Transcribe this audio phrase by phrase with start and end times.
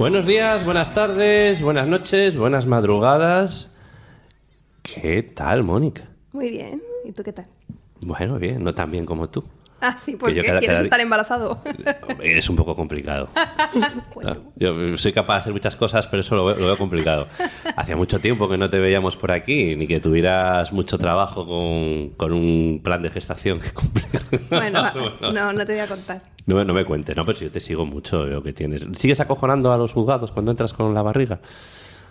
[0.00, 3.70] Buenos días, buenas tardes, buenas noches, buenas madrugadas.
[4.80, 6.08] ¿Qué tal, Mónica?
[6.32, 6.82] Muy bien.
[7.04, 7.44] ¿Y tú qué tal?
[8.00, 9.44] Bueno, bien, no tan bien como tú.
[9.82, 10.48] Ah, sí, ¿por Que yo qué?
[10.48, 11.62] cada- ¿Quieres cada- estar embarazado?
[12.22, 13.28] Es un poco complicado.
[14.22, 17.26] Ah, Yo soy capaz de hacer muchas cosas, pero eso lo veo, lo veo complicado.
[17.76, 22.10] Hacía mucho tiempo que no te veíamos por aquí, ni que tuvieras mucho trabajo con,
[22.10, 24.06] con un plan de gestación que cumplir.
[24.50, 24.82] bueno,
[25.32, 26.20] no, no te voy a contar.
[26.44, 28.82] No, me- no me cuentes, no, pero si yo te sigo mucho, veo que tienes.
[28.98, 31.40] ¿Sigues acojonando a los juzgados cuando entras con la barriga?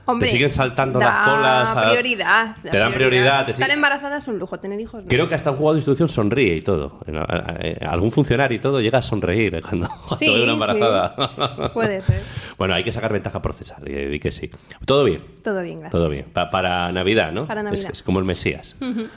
[0.06, 2.56] Hombre, Te siguen saltando las colas a- prioridad.
[2.64, 5.08] da Te dan prioridad, te Estar embarazada es un lujo, tener hijos no.
[5.08, 7.00] Creo que hasta un juzgado de instrucción sonríe y todo.
[7.06, 10.50] Eh, Algún funcionario y todo llega a sonreír eh, cuando, cuando Sí, ve una sí.
[10.52, 11.72] embarazada.
[11.74, 12.22] Puede ser.
[12.58, 14.50] Bueno, hay que sacar ventaja procesal, y que sí.
[14.86, 15.92] Todo bien, Todo bien, gracias.
[15.92, 16.26] todo bien.
[16.34, 17.46] Pa- para Navidad, ¿no?
[17.46, 17.92] Para Navidad.
[17.94, 18.76] Es, como el Mesías.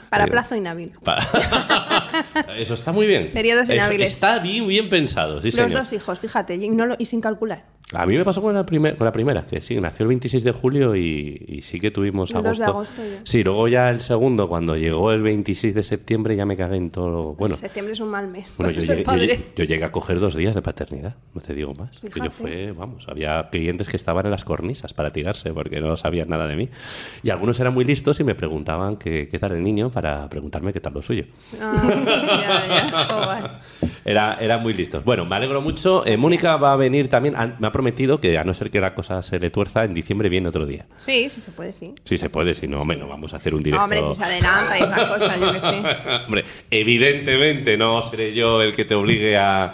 [0.09, 0.91] Para plazo inhábil.
[1.03, 1.17] Pa-
[2.57, 3.31] Eso está muy bien.
[3.33, 4.11] Periodos Es- inhábiles.
[4.13, 5.71] Está bien, bien pensado, sí, Los señor.
[5.73, 7.63] dos hijos, fíjate, y, no lo- y sin calcular.
[7.93, 10.43] A mí me pasó con la, primer- con la primera, que sí, nació el 26
[10.43, 12.63] de julio y, y sí que tuvimos El 2 agosto.
[12.63, 13.21] de agosto ya.
[13.23, 16.89] Sí, luego ya el segundo, cuando llegó el 26 de septiembre, ya me cagué en
[16.91, 17.33] todo.
[17.35, 18.55] Bueno, Septiembre es un mal mes.
[18.57, 19.27] bueno yo, llegué, yo padre.
[19.27, 21.91] llegué- yo llegué a coger dos días de paternidad, no te digo más.
[21.99, 25.95] Que yo fue, vamos, había clientes que estaban en las cornisas para tirarse porque no
[25.97, 26.69] sabían nada de mí.
[27.23, 30.73] Y algunos eran muy listos y me preguntaban qué, qué tal el niño para preguntarme
[30.73, 31.25] qué tal lo suyo.
[31.61, 31.81] Ah,
[32.67, 33.59] ya, ya.
[34.05, 35.03] Era, eran muy listos.
[35.05, 36.05] Bueno, me alegro mucho.
[36.05, 37.35] Eh, Mónica va a venir también.
[37.37, 39.93] Han- me ha prometido que, a no ser que la cosa se le tuerza, en
[39.93, 40.85] diciembre viene otro día.
[40.97, 41.93] Sí, sí se puede, sí.
[42.03, 43.83] Si se puede, si no, hombre, no vamos a hacer un directo.
[43.83, 45.67] Hombre, si se adelanta y esas cosas, yo que sé.
[46.25, 49.73] Hombre, evidentemente no seré yo el que te obligue a,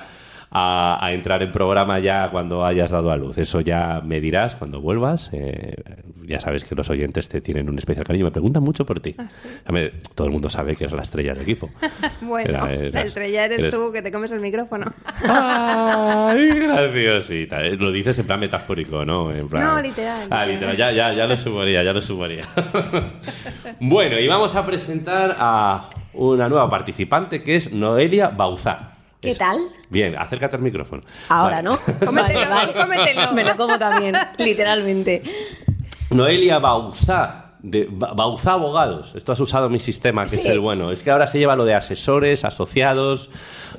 [0.51, 3.37] a- a entrar en programa ya cuando hayas dado a luz.
[3.37, 5.29] Eso ya me dirás cuando vuelvas.
[5.33, 5.75] Eh,
[6.25, 8.25] ya sabes que los oyentes te tienen un especial cariño.
[8.25, 9.15] Me preguntan mucho por ti.
[9.17, 9.47] Ah, sí.
[10.15, 11.69] Todo el mundo sabe que es la estrella del equipo.
[12.21, 14.91] Bueno, Era- eras- la estrella eres, eres- tú que te comes el micrófono.
[15.27, 17.63] ¡Ay, graciosita!
[17.65, 19.31] Eh, Lo dices en plan metafórico, ¿no?
[19.31, 19.63] En plan...
[19.63, 20.75] No, literal, Ah, literal.
[20.77, 22.43] Ya, ya, ya lo sumaría, ya lo sumaría.
[23.79, 28.93] bueno, y vamos a presentar a una nueva participante que es Noelia Bauzá.
[29.21, 29.59] ¿Qué Es- tal?
[29.89, 31.03] Bien, acércate al micrófono.
[31.29, 31.63] Ahora, Vale.
[31.63, 31.79] ¿no?
[32.05, 33.31] Cómetelo, cómetelo.
[33.33, 35.23] Me lo como también, literalmente.
[36.11, 37.48] Noelia Bauzá.
[37.61, 39.13] De Ba- Bauzá Abogados.
[39.15, 40.91] Esto has usado mi sistema, que es el bueno.
[40.91, 43.29] Es que ahora se lleva lo de asesores, asociados,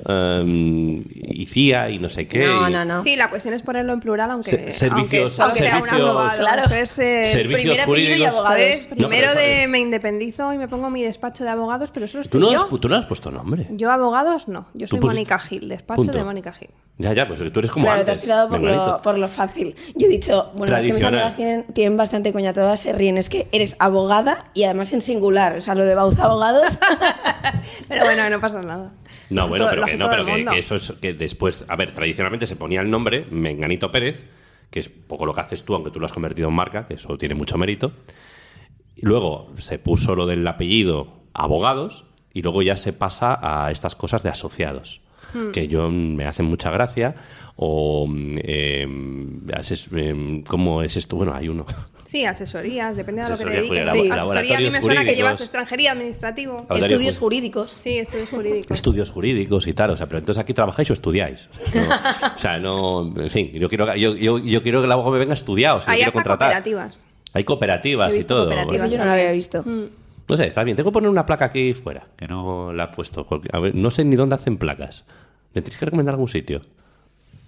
[0.07, 2.45] em, y CIA y no sé qué.
[2.45, 3.03] No, y- no, no.
[3.03, 6.09] Sí, la cuestión es ponerlo en plural, aunque, Se- servicios- aunque solo sea un servicios-
[6.09, 6.37] abogado.
[6.39, 6.61] Claro.
[6.63, 8.35] Eso es, eh, Servicios primer y jurídicos.
[8.35, 8.55] abogado.
[8.55, 12.05] pues, No, primero de es- me independizo y me pongo mi despacho de abogados, pero
[12.05, 12.57] eso lo ¿Tú estoy no, yo.
[12.75, 13.67] has, tú no has puesto nombre.
[13.71, 16.13] Yo abogados no, yo soy Mónica Gil, despacho Punto.
[16.17, 16.69] de Mónica Gil.
[16.97, 19.75] Ya, ya, pues tú eres como Claro, te has tirado por lo, por lo fácil.
[19.95, 23.17] Yo he dicho, bueno, es que mis amigas tienen, tienen bastante coña, todas se ríen.
[23.17, 25.57] Es que eres abogada y además en singular.
[25.57, 26.77] O sea, lo de Bauza Abogados.
[27.87, 28.91] Pero bueno, no pasa nada.
[29.31, 32.45] No, bueno, todo- pero que, no, pero que eso es que después, a ver, tradicionalmente
[32.45, 34.25] se ponía el nombre Menganito Pérez,
[34.69, 36.95] que es poco lo que haces tú, aunque tú lo has convertido en marca, que
[36.95, 37.93] eso tiene mucho mérito.
[38.95, 43.95] Y luego se puso lo del apellido abogados y luego ya se pasa a estas
[43.95, 45.01] cosas de asociados.
[45.33, 45.51] Hmm.
[45.51, 47.15] Que yo mm, me hacen mucha gracia.
[47.55, 48.07] O.
[48.07, 48.87] mm, eh,
[49.53, 51.15] ases- em, ¿Cómo es esto?
[51.15, 51.65] Bueno, hay uno.
[52.05, 53.91] Sí, asesorías, depende de lo que te dediques.
[53.91, 54.09] Sí.
[54.11, 55.41] Asesoría a mí me suena que llevas jurídicos.
[55.41, 56.67] extranjería administrativo.
[56.69, 57.71] Estudios ju- jurídicos.
[57.71, 58.71] Sí, estudios jurídicos.
[58.71, 61.47] estudios jurídicos y tal, o sea, pero entonces aquí trabajáis o estudiáis.
[61.73, 61.81] No,
[62.35, 65.19] o sea, no, en fin, yo quiero, yo, yo, yo quiero que el abogado me
[65.19, 66.47] venga estudiado, si Hay quiero hasta contratar.
[66.49, 67.05] cooperativas.
[67.33, 68.45] Hay cooperativas y todo.
[68.45, 68.83] cooperativas.
[68.83, 69.63] Eso yo no lo había visto.
[69.65, 72.87] No sé, está bien, tengo que poner una placa aquí fuera, que no la he
[72.89, 73.25] puesto.
[73.25, 75.05] porque, a ver, no sé ni dónde hacen placas.
[75.53, 76.61] ¿Me tienes que recomendar algún sitio?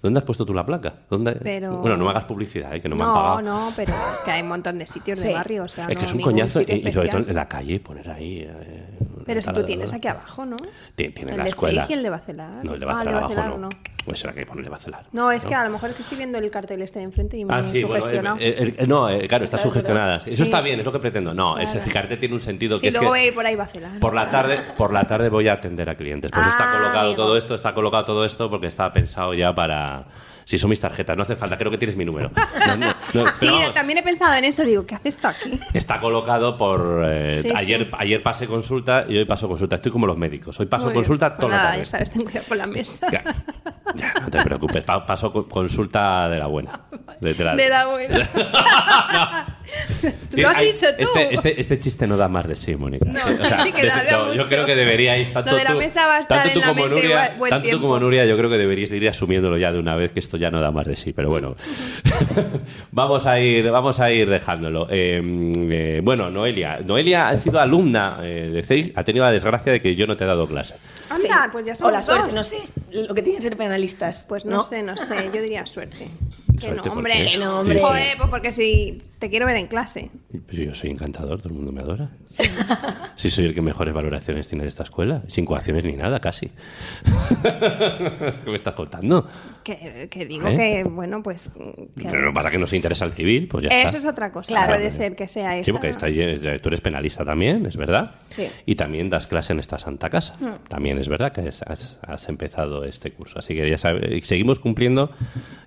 [0.03, 0.94] ¿Dónde has puesto tú la placa?
[1.09, 1.31] ¿Dónde?
[1.41, 2.81] Pero- Bueno, no me hagas publicidad, ¿eh?
[2.81, 3.41] que no, me han No, pagado.
[3.41, 3.94] no, pero
[4.25, 5.34] que hay un montón de sitios de Sí.
[5.34, 5.64] barrio.
[5.64, 8.09] O sea, es que no es un coñazo y, sobre todo en la calle poner
[8.09, 8.40] ahí.
[8.46, 8.84] eh,
[9.26, 10.58] Pero si tú tienes aquí abajo, ¿no?
[10.96, 11.85] Ti- Tiene el la de escuela.
[11.85, 12.66] Fleig y el de Bacelar.
[12.66, 13.70] No, el de Ah, Bacelar abajo Bacelar no.
[14.03, 15.05] Pues será que hay que ponerle Bacelar.
[15.14, 17.38] No, es que a lo mejor es que estoy viendo el cartel este de enfrente
[17.38, 18.35] y me Ah, he sí, bueno, sugestionado.
[18.41, 20.17] eh, eh, eh, no, eh, claro, está Claro, sugestionada.
[20.17, 20.41] Eso Sí.
[20.41, 21.34] está bien, es lo que pretendo.
[21.34, 21.79] No, Claro.
[21.79, 23.99] ese cartel tiene un sentido que es luego que voy a ir por ahí Bacelar.
[24.02, 26.29] por la tarde, por la tarde voy a atender a clientes.
[26.34, 29.92] Pues está Ah, colocado todo esto, está colocado todo esto porque está pensado ya para.
[29.93, 30.03] uh,
[30.45, 32.31] Si son mis tarjetas, no hace falta, creo que tienes mi número.
[32.67, 34.63] No, no, no, Sí, vamos, también he pensado en eso.
[34.63, 35.59] Digo, ¿qué hace esto aquí?
[35.73, 37.03] Está colocado por.
[37.05, 37.90] eh, Sí, ayer, sí.
[37.97, 39.75] ayer pasé consulta y hoy paso consulta.
[39.75, 40.59] Estoy como los médicos.
[40.59, 41.03] Hoy paso Muy bien.
[41.03, 41.79] consulta Pues toda nada, la tarde.
[41.81, 43.07] ya sabes, ten cuidado con la mesa.
[43.11, 43.23] Ya,
[43.95, 44.84] ya, no te preocupes.
[44.84, 46.72] pa- paso con- consulta de la buena.
[47.19, 48.29] De, de la, De la buena.
[50.35, 51.03] Lo has Ay, dicho tú.
[51.03, 53.05] Este, este, este chiste no da más de sí, Mónica.
[53.05, 54.43] No, sí, sí que da, da Yo mucho.
[54.46, 56.59] creo que deberíais tanto Lo de la tú- mesa va a estar tanto en tú
[56.61, 59.57] la como mente Nuria, buen- tanto tú como Nuria, yo creo que deberíais ir asumiéndolo
[59.57, 61.14] ya de una vez que esto ya no da más de sí.
[61.14, 61.56] Pero bueno,
[62.91, 64.88] vamos a ir, vamos a ir dejándolo.
[64.90, 69.72] Eh, eh, bueno, Noelia, Noelia ha sido alumna eh, de CEI, ha tenido la desgracia
[69.72, 70.76] de que yo no te he dado clase.
[71.09, 71.50] Anda, Sí.
[71.52, 72.35] pues ya O somos la suerte, dos.
[72.35, 72.58] no sé.
[73.08, 74.26] lo que tiene ser penalistas.
[74.28, 76.08] Pues no, sé, no sé, yo diría suerte.
[76.59, 77.24] Que no, ¿por hombre.
[77.24, 77.80] Que no, hombre.
[77.80, 80.09] Joder, pues porque si te quiero ver en clase.
[80.46, 82.09] Pues yo soy encantador, todo el mundo me adora.
[83.16, 85.22] Sí, soy el que mejores valoraciones tiene de esta escuela.
[85.28, 86.49] Sin coacciones ni nada, casi.
[87.41, 89.29] ¿Qué me estás contando?
[89.64, 90.58] Que, que digo ¿Eh?
[90.58, 91.49] que, bueno, pues.
[91.49, 93.87] que- Pero lo que pasa es que no se interesa el civil, pues ya eso
[93.87, 93.97] está.
[93.99, 94.47] es otra cosa.
[94.49, 94.73] Claro.
[94.73, 95.66] Puede ser que sea eso.
[95.66, 96.08] Sí, porque está
[96.61, 98.16] tú eres penalista también, es verdad.
[98.29, 98.47] Sí.
[98.66, 100.35] Y también das clase en esta santa casa.
[100.40, 100.67] Hmm.
[100.67, 103.40] También es verdad que has, has- has empezado este curso.
[103.40, 105.11] Así que ya sabes, y seguimos cumpliendo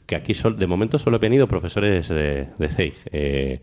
[0.06, 2.94] que aquí sol- de momento solo he venido profesores de, de CEIG.
[3.12, 3.60] Eh,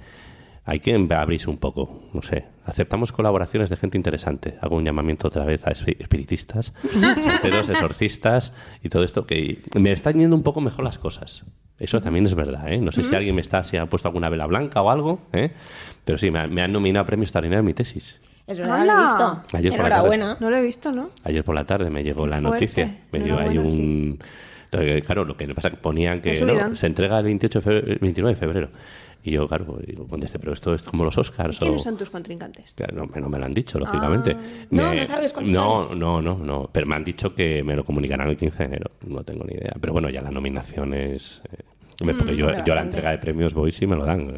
[0.66, 2.46] hay que abrirse un poco, no sé.
[2.66, 4.58] Aceptamos colaboraciones de gente interesante.
[4.62, 6.74] Hago un llamamiento otra vez a espi- espiritistas,
[7.24, 11.44] santeros, exorcistas y todo esto que me están yendo un poco mejor las cosas.
[11.80, 12.78] Eso también es verdad, ¿eh?
[12.78, 15.52] No sé si alguien me está, si ha puesto alguna vela blanca o algo, ¿eh?
[16.06, 18.22] Pero sí, me, han- me han nominado a premio extraordinario en mi tesis.
[18.48, 19.44] Es verdad, lo he visto.
[19.58, 20.38] Ayer por la Enhorabuena.
[20.40, 21.10] No lo he visto, ¿no?
[21.24, 22.52] Ayer por la tarde me llegó la Fuerte.
[22.66, 22.98] noticia.
[23.12, 24.20] Me dio ahí un...
[24.82, 27.64] Entonces, Claro, lo que pasa es que ponían que no, se entrega el 28 de
[27.64, 28.70] febrero- 29 de febrero.
[29.26, 31.58] Y yo, claro, digo, contesté, pero esto es como los Oscars.
[31.58, 31.84] ¿Quiénes o...
[31.86, 32.76] son tus contrincantes?
[32.94, 34.36] No, me- no me lo han dicho, lógicamente.
[34.70, 36.70] No, Me- no sabes cuándo No, no, no, no.
[36.74, 38.92] Pero me han dicho que me lo comunicarán el 15 de enero.
[39.08, 39.74] No tengo ni idea.
[39.80, 41.42] Pero bueno, ya la nominación es...
[41.54, 41.58] eh,
[42.04, 44.36] hombre, porque yo, yo a la entrega de premios voy si me lo dan.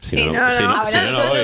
[0.00, 1.40] Si Sí, no, no, si no, no, ahora si no, no voy.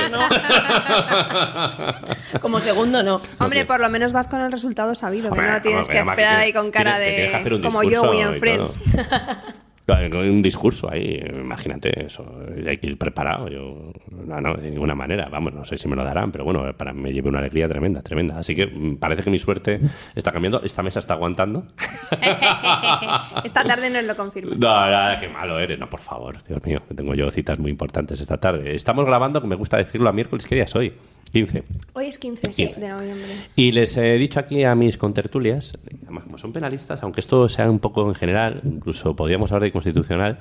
[2.40, 3.20] Como segundo, no.
[3.38, 6.52] Hombre, por lo menos vas con el resultado sabido, que no tienes que esperar ahí
[6.52, 7.60] con cara de...
[7.62, 8.38] Como discurso Joey y en todo.
[8.38, 8.78] Friends.
[9.88, 12.22] Un discurso ahí, imagínate eso,
[12.66, 13.48] hay que ir preparado.
[13.48, 16.62] Yo, no, no, de ninguna manera, vamos, no sé si me lo darán, pero bueno,
[16.76, 18.38] para me lleve una alegría tremenda, tremenda.
[18.38, 19.80] Así que mm, parece que mi suerte
[20.14, 21.64] está cambiando, esta mesa está aguantando.
[23.44, 24.56] Esta tarde nos lo confirma.
[24.56, 28.20] No, no, qué malo eres, no, por favor, Dios mío, tengo yo citas muy importantes
[28.20, 28.74] esta tarde.
[28.74, 30.92] Estamos grabando, que me gusta decirlo a miércoles, ¿qué día es hoy?
[31.30, 31.64] 15.
[31.94, 32.80] Hoy es 15 15.
[32.80, 33.26] de noviembre.
[33.56, 35.72] Y les he dicho aquí a mis contertulias,
[36.02, 39.72] además como son penalistas, aunque esto sea un poco en general, incluso podríamos hablar de
[39.72, 40.38] constitucional,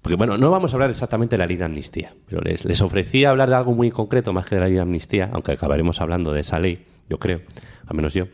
[0.00, 2.80] porque bueno, no vamos a hablar exactamente de la ley de amnistía, pero les, les
[2.80, 6.00] ofrecí hablar de algo muy concreto más que de la ley de amnistía, aunque acabaremos
[6.00, 7.40] hablando de esa ley, yo creo,
[7.86, 8.26] al menos yo,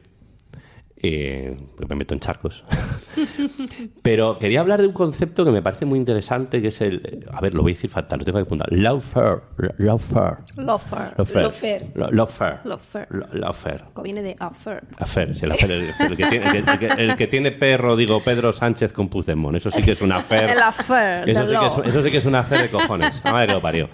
[1.03, 1.57] eh,
[1.89, 2.65] me meto en charcos.
[4.03, 7.27] Pero quería hablar de un concepto que me parece muy interesante, que es el...
[7.33, 8.73] A ver, lo voy a decir fatal, lo tengo que apuntar.
[8.73, 9.41] Lawfare.
[9.79, 10.37] Lawfare.
[10.57, 11.13] Lawfare.
[11.17, 12.59] Lawfare.
[12.65, 13.09] Lawfare.
[13.33, 13.85] Lawfare.
[14.03, 14.83] Viene de affair.
[14.99, 17.53] Afer, sí, el, afer, el, el que tiene, el, que, el que- el que tiene
[17.53, 19.57] perro, digo, Pedro Sánchez con Puigdemont.
[19.57, 20.13] Eso sí que es un.
[20.13, 23.23] El affair, Eso sí, que es, eso sí que es un afer de cojones.
[23.25, 23.89] Madre que lo parió.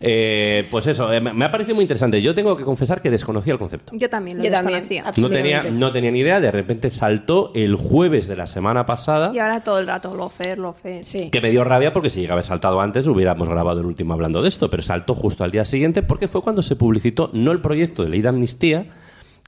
[0.00, 2.22] Eh, pues eso, eh, me ha parecido muy interesante.
[2.22, 3.92] Yo tengo que confesar que desconocía el concepto.
[3.96, 4.80] Yo también lo Yo también.
[4.86, 5.02] desconocía.
[5.20, 5.80] No tenía, Absolutamente.
[5.86, 9.32] no tenía ni idea, de repente saltó el jueves de la semana pasada.
[9.34, 11.04] Y ahora todo el rato lofer, lofer.
[11.04, 11.30] Sí.
[11.30, 14.14] Que me dio rabia porque si llegaba a haber saltado antes hubiéramos grabado el último
[14.14, 17.50] hablando de esto, pero saltó justo al día siguiente porque fue cuando se publicitó no
[17.52, 18.86] el proyecto de ley de amnistía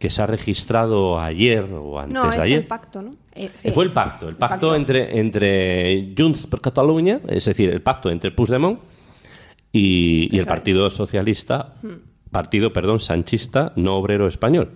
[0.01, 2.59] que se ha registrado ayer o antes No, de es ayer.
[2.61, 3.11] el pacto, ¿no?
[3.35, 3.71] Eh, sí.
[3.71, 4.75] Fue el pacto, el pacto, pacto.
[4.75, 8.81] entre entre Junts per Catalunya, es decir, el pacto entre Puigdemont
[9.73, 11.75] y, y el Partido Socialista,
[12.31, 14.71] Partido, perdón, Sanchista, no obrero español.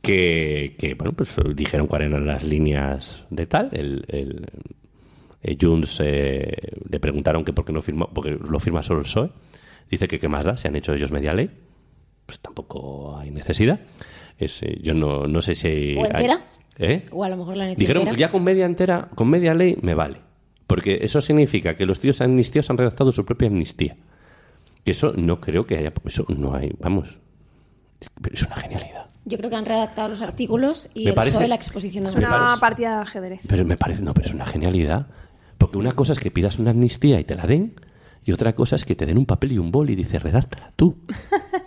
[0.00, 3.68] Que, que, bueno, pues dijeron cuáles eran las líneas de tal.
[3.72, 4.46] El, el,
[5.42, 6.52] eh, Junts eh,
[6.90, 9.30] le preguntaron que por qué no firmó, porque lo firma solo el PSOE.
[9.88, 11.48] Dice que qué más da, se han hecho ellos media ley.
[12.26, 13.78] Pues tampoco hay necesidad.
[14.38, 15.94] Es, eh, yo no, no sé si...
[15.96, 16.34] ¿O entera?
[16.34, 16.40] hay-
[16.78, 17.06] ¿Eh?
[17.12, 18.18] O a lo mejor la han hecho Dijeron entera.
[18.26, 20.16] ya con media entera, con media ley me vale.
[20.74, 23.94] Porque eso significa que los tíos amnistíos han redactado su propia amnistía.
[24.86, 25.92] Y eso no creo que haya.
[26.06, 26.72] Eso no hay.
[26.80, 27.18] Vamos.
[28.00, 29.06] Es, pero es una genialidad.
[29.26, 32.10] Yo creo que han redactado los artículos y Me el parece- PSOE la exposición de
[32.10, 33.40] Es una parece- partida de ajedrez.
[33.46, 34.00] Pero me parece.
[34.02, 35.08] No, pero es una genialidad.
[35.58, 37.74] Porque una cosa es que pidas una amnistía y te la den.
[38.24, 40.72] Y otra cosa es que te den un papel y un bol y dices, redáctala
[40.74, 40.96] tú.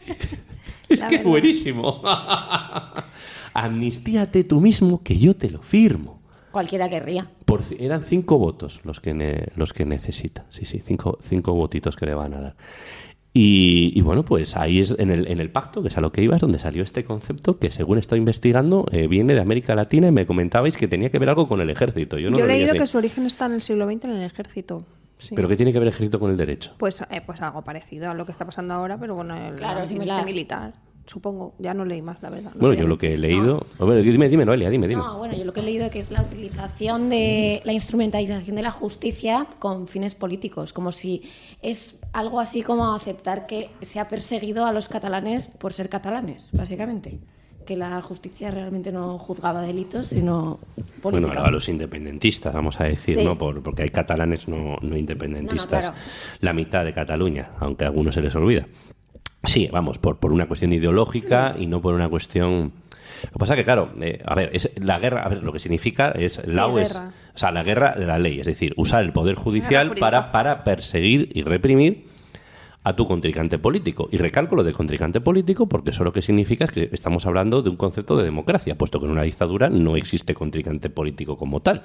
[0.90, 2.02] es La que es buenísimo.
[3.54, 6.15] Amnistíate tú mismo que yo te lo firmo.
[6.56, 7.28] Cualquiera querría.
[7.44, 10.46] Por, eran cinco votos los que, ne- los que necesita.
[10.52, 12.56] Sí, sí, cinco, cinco votitos que le van a dar.
[13.34, 16.14] Y, y bueno, pues ahí es en el, en el pacto, que es a lo
[16.14, 19.76] que iba, es donde salió este concepto que según estoy investigando eh, viene de América
[19.76, 22.18] Latina y me comentabais que tenía que ver algo con el ejército.
[22.18, 22.80] Yo, no Yo lo he leí leído así.
[22.80, 24.86] que su origen está en el siglo XX en el ejército.
[25.18, 25.36] Sí.
[25.36, 26.72] Pero que tiene que ver el ejército con el derecho.
[26.78, 29.86] Pues, eh, pues algo parecido a lo que está pasando ahora, pero con el Claro,
[29.86, 30.24] similar.
[30.24, 30.74] militar.
[31.08, 32.52] Supongo, ya no leí más, la verdad.
[32.56, 33.64] no bueno, yo lo que he leído...
[33.78, 35.04] Hombre, dime, dime, Noelia, dime, dime.
[35.04, 38.64] No, bueno, yo lo que he leído que es la utilización de la instrumentalización de
[38.64, 41.22] la justicia con fines políticos, como si
[41.62, 46.50] es algo así como aceptar que se ha perseguido a los catalanes por ser catalanes,
[46.54, 47.20] básicamente.
[47.68, 50.60] Que la justicia realmente no juzgaba delitos, sino
[51.04, 51.44] Bueno, política.
[51.46, 53.24] a los independentistas, vamos a decir, Sí.
[53.24, 53.38] ¿no?
[53.38, 55.86] Por- porque hay catalanes no, no independentistas.
[55.86, 56.08] No, no, claro.
[56.42, 58.68] La mitad de Cataluña, aunque a algunos se les olvida.
[59.46, 62.72] Sí, vamos, por, por una cuestión ideológica y no por una cuestión...
[63.24, 65.54] Lo que pasa es que, claro, eh, a ver, es la guerra, a ver, lo
[65.54, 68.74] que significa es, Sí, lao es, o sea, la guerra de la ley, es decir,
[68.78, 72.08] usar el poder judicial para, para perseguir y reprimir
[72.86, 74.08] a tu contrincante político.
[74.12, 77.64] Y recalco lo de contrincante político porque eso lo que significa es que estamos hablando
[77.64, 81.62] de un concepto de democracia, puesto que en una dictadura no existe contrincante político como
[81.62, 81.82] tal.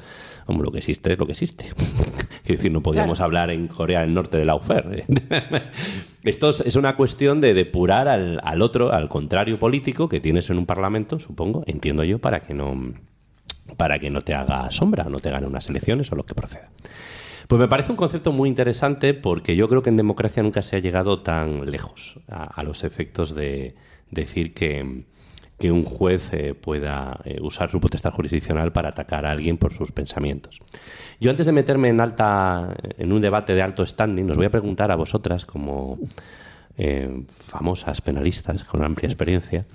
[0.46, 1.64] Hombre, lo que existe es lo que existe.
[2.44, 5.04] Quiero decir, no podíamos hablar en Corea del Norte de la UFER.
[6.22, 10.50] Esto es, es una cuestión de depurar al, al otro, al contrario político que tienes
[10.50, 12.92] en un parlamento, supongo, entiendo yo, para que no
[13.76, 16.68] para que no te haga sombra, no te gane unas elecciones o lo que proceda.
[17.50, 20.76] Pues me parece un concepto muy interesante porque yo creo que en democracia nunca se
[20.76, 23.74] ha llegado tan lejos a, los efectos de
[24.08, 25.02] decir que,
[25.58, 29.72] que un juez eh, pueda eh, usar su potestad jurisdiccional para atacar a alguien por
[29.72, 30.60] sus pensamientos.
[31.18, 34.50] Yo antes de meterme en alta en un debate de alto standing, os voy a
[34.50, 35.98] preguntar a vosotras como
[36.78, 39.66] eh, famosas penalistas con amplia experiencia,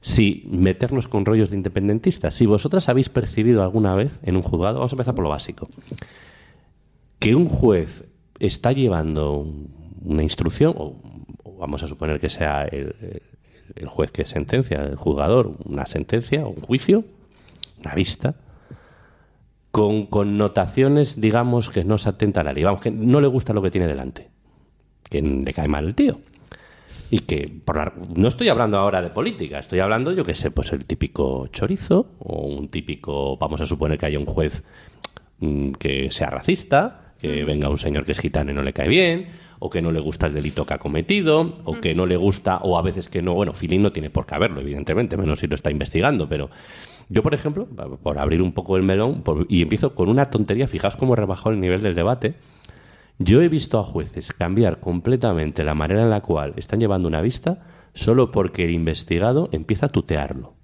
[0.00, 4.76] si meternos con rollos de independentistas, si vosotras habéis percibido alguna vez en un juzgado,
[4.76, 5.68] vamos a empezar por lo básico,
[7.18, 8.04] que un juez
[8.38, 9.46] está llevando
[10.04, 10.96] una instrucción, o,
[11.58, 13.22] vamos a suponer que sea el, el-
[13.76, 17.04] el juez que sentencia, el juzgador, una sentencia, un juicio,
[17.80, 18.34] una vista,
[19.70, 22.64] con connotaciones, digamos, que no se atenta a la ley.
[22.64, 24.30] Vamos, que no le gusta lo que tiene delante,
[25.10, 26.20] que le cae mal el tío.
[27.10, 30.50] Y que, por la- no estoy hablando ahora de política, estoy hablando, yo qué sé,
[30.50, 34.62] pues el típico chorizo, o un típico, vamos a suponer que haya un juez
[35.40, 38.88] mm, que sea racista, que venga un señor que es gitano y no le cae
[38.88, 42.16] bien, o que no le gusta el delito que ha cometido, o que no le
[42.16, 45.40] gusta, o a veces que no, bueno, Filín no tiene por qué haberlo, evidentemente, menos
[45.40, 46.48] si lo está investigando, pero
[47.08, 47.66] yo, por ejemplo,
[48.02, 51.16] por abrir un poco el melón, por- y empiezo con una tontería, fijaos cómo he
[51.16, 52.34] rebajado el nivel del debate,
[53.18, 57.20] yo he visto a jueces cambiar completamente la manera en la cual están llevando una
[57.20, 60.54] vista solo porque el investigado empieza a tutearlo.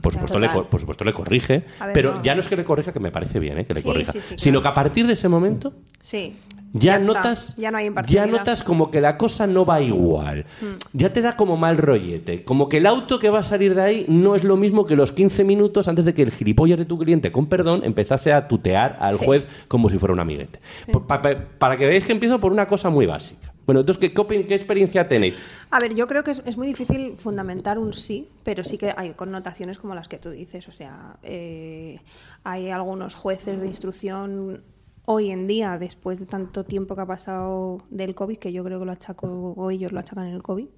[0.00, 2.22] Por supuesto, le, por supuesto le corrige, ver, pero no.
[2.22, 3.64] ya no es que le corrija, que me parece bien ¿eh?
[3.64, 4.62] que le Sí, corrija, sí, sí, sino claro.
[4.62, 6.36] que a partir de ese momento Sí.
[6.74, 10.44] ya, notas Ya no hay ya notas como que la cosa no va igual.
[10.92, 13.82] Ya te da como mal rollete, como que el auto que va a salir de
[13.82, 16.84] ahí no es lo mismo que los 15 minutos antes de que el gilipollas de
[16.84, 20.60] tu cliente, con perdón, empezase a tutear al juez como si fuera un amiguete.
[20.92, 23.52] Por- pa- pa- para que veáis que empiezo por una cosa muy básica.
[23.64, 25.34] Bueno, entonces, ¿qué, qué experiencia tenéis?
[25.74, 28.92] A ver, yo creo que es, es muy difícil fundamentar un sí, pero sí que
[28.94, 30.68] hay connotaciones como las que tú dices.
[30.68, 31.98] O sea, eh,
[32.44, 34.62] hay algunos jueces de instrucción
[35.06, 38.80] hoy en día, después de tanto tiempo que ha pasado del COVID, que yo creo
[38.80, 40.68] que lo achaco, o ellos lo achacan en el COVID,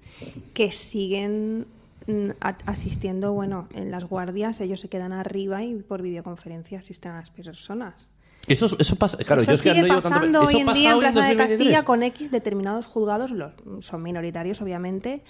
[0.53, 1.67] que siguen
[2.07, 2.29] mm,
[2.65, 7.31] asistiendo, bueno, en las guardias, ellos se quedan arriba y por videoconferencia asisten a las
[7.31, 8.09] personas.
[8.47, 10.73] Eso, eso pasa, claro, eso yo es que sigue no tanto- pasando ¿eso hoy en
[10.73, 11.37] día en Plaza de 2023?
[11.57, 15.23] Castilla con X determinados juzgados, los, son minoritarios obviamente.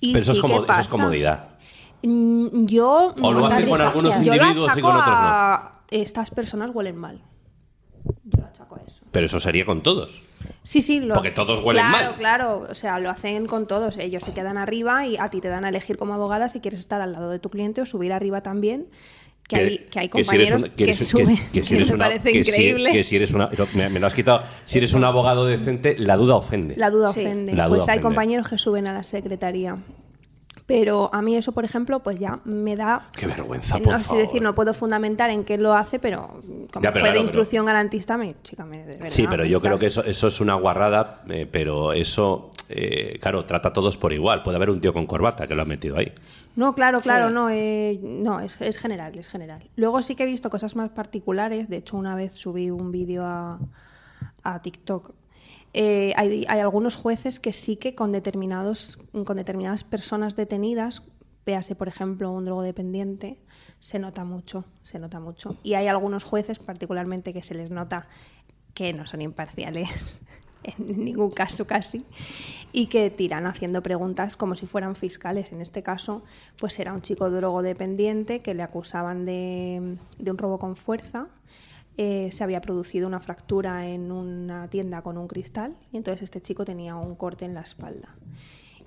[0.00, 0.80] Y Pero eso, sí es, como- que eso pasa.
[0.80, 1.48] es comodidad.
[2.02, 5.72] Mm, Yo, O lo no, hacen con algunos individuos y con otros no.
[5.90, 7.20] Estas personas huelen mal.
[8.24, 9.04] Yo lo achaco a eso.
[9.12, 10.22] Pero eso sería con todos.
[10.64, 10.98] Sí, sí.
[11.00, 12.16] Lo, Porque todos huelen claro, mal.
[12.16, 13.96] Claro, O sea, lo hacen con todos.
[13.98, 16.80] Ellos se quedan arriba y a ti te dan a elegir como abogada si quieres
[16.80, 18.88] estar al lado de tu cliente o subir arriba también.
[19.56, 21.36] Que, hay, que hay que si eres compañeros que suben.
[21.52, 22.92] que si que eres me una- parece increíble.
[22.92, 26.16] que si eres una me, me lo has quitado si eres un abogado decente la
[26.16, 27.20] duda ofende La duda Sí.
[27.20, 27.52] ofende.
[27.54, 28.02] La duda pues hay ofende.
[28.02, 29.76] compañeros que suben a la secretaría.
[30.74, 33.06] Pero a mí eso, por ejemplo, pues ya me da...
[33.16, 34.22] Qué vergüenza, no por sé favor.
[34.26, 36.28] decir, no puedo fundamentar en qué lo hace, pero
[36.72, 39.44] como Ya, pero fue claro, de instrucción garantista, me, chica, me, de verdad, Sí, pero
[39.44, 43.68] yo estás- creo que eso, eso es una guarrada, eh, pero eso, eh, claro, trata
[43.68, 44.42] a todos por igual.
[44.42, 46.10] Puede haber un tío con corbata que lo ha metido ahí.
[46.56, 47.34] No, claro, claro, Sí.
[47.34, 49.62] no, eh, no es, es general, es general.
[49.76, 51.68] Luego sí que he visto cosas más particulares.
[51.68, 53.58] De hecho, una vez subí un vídeo a,
[54.42, 55.10] a TikTok.
[55.74, 61.02] Eh, hay, algunos jueces que sí que con determinados, con determinadas personas detenidas,
[61.46, 63.38] véase por ejemplo un drogodependiente,
[63.80, 65.56] se nota mucho, se nota mucho.
[65.62, 68.06] Y hay algunos jueces, particularmente, que se les nota
[68.74, 70.16] que no son imparciales
[70.62, 72.04] en ningún caso casi
[72.72, 75.52] y que tiran haciendo preguntas como si fueran fiscales.
[75.52, 76.22] En este caso,
[76.60, 81.28] pues era un chico drogodependiente que le acusaban de un robo con fuerza.
[81.98, 86.40] Eh, se había producido una fractura en una tienda con un cristal y entonces este
[86.40, 88.08] chico tenía un corte en la espalda.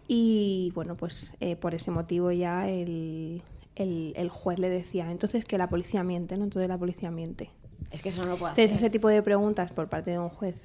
[0.08, 3.42] Y bueno, pues eh, por ese motivo ya el,
[3.76, 6.44] el- el juez le decía, entonces que la policía miente, ¿no?
[6.46, 7.50] Entonces la policía miente.
[7.92, 8.64] Es que eso no lo puedo hacer.
[8.64, 10.56] Entonces, ese tipo de preguntas por parte de un juez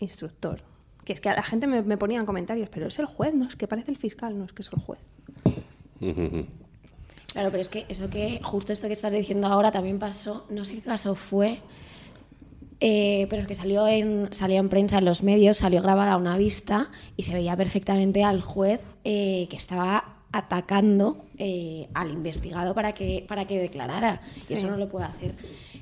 [0.00, 0.60] instructor,
[1.04, 3.34] que es que a la gente me, me ponía en comentarios, pero es el juez,
[3.34, 4.98] no es que parece el fiscal, no es que es el juez.
[7.34, 10.64] Claro, pero es que eso que, justo esto que estás diciendo ahora también pasó, no
[10.64, 11.58] sé qué caso fue,
[12.80, 16.36] eh, pero es que salió en, salió en prensa, en los medios, salió grabada una
[16.36, 22.92] vista y se veía perfectamente al juez eh, que estaba atacando eh, al investigado para
[22.92, 24.20] que, para que declarara.
[24.48, 25.34] Y eso no lo puede hacer.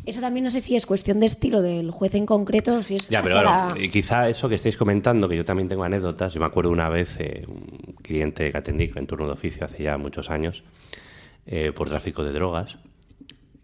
[0.05, 2.97] Eso también no sé si es cuestión de estilo del juez en concreto o si
[2.97, 3.09] es...
[3.09, 6.35] Ya, pero claro, a- y quizá eso que estáis comentando, que yo también tengo anécdotas.
[6.35, 9.83] Yo me acuerdo una vez, eh, un cliente que atendí en turno de oficio hace
[9.85, 10.63] ya muchos años,
[11.47, 12.77] eh, por tráfico de drogas,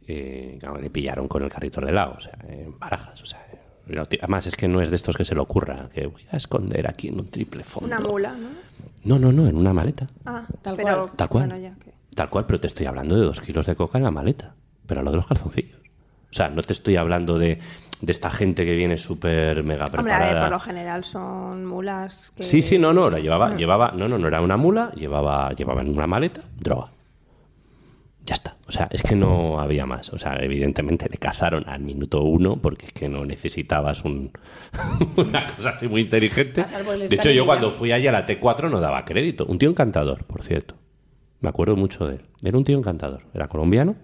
[0.07, 3.21] eh, le pillaron con el carrito de lado, o sea, en barajas.
[3.23, 3.45] O sea,
[4.21, 6.89] además, es que no es de estos que se le ocurra, que voy a esconder
[6.89, 7.87] aquí en un triple fondo.
[7.95, 8.49] Una mula, ¿no?
[9.05, 10.09] No, no, no, en una maleta.
[10.27, 11.17] Ah, Tal pero, cual.
[11.17, 11.49] Tal cual.
[11.49, 14.05] bueno, ya que- Tal cual, pero te estoy hablando de dos kilos de coca en
[14.05, 14.55] la maleta.
[14.87, 15.79] Pero lo de los calzoncillos.
[16.31, 17.59] O sea, no te estoy hablando de,
[18.01, 20.33] de esta gente que viene súper mega Hombre, a preparada.
[20.35, 22.43] ver, por lo general son mulas que...
[22.43, 23.57] Sí, sí, no, no, la llevaba, Ah.
[23.57, 26.89] llevaba, no, no, no era una mula, llevaba, llevaba en una maleta droga.
[28.29, 28.57] Ya está.
[28.67, 30.13] O sea, es que no había más.
[30.13, 34.33] O sea, evidentemente le cazaron al minuto uno porque es que no necesitabas un,
[35.17, 36.63] una cosa así muy inteligente.
[37.09, 39.47] De hecho, yo cuando fui allí a la T4 no daba crédito.
[39.47, 40.75] Un tío encantador, por cierto.
[41.41, 42.23] Me acuerdo mucho de él.
[42.45, 43.23] Era un tío encantador.
[43.33, 43.97] Era colombiano.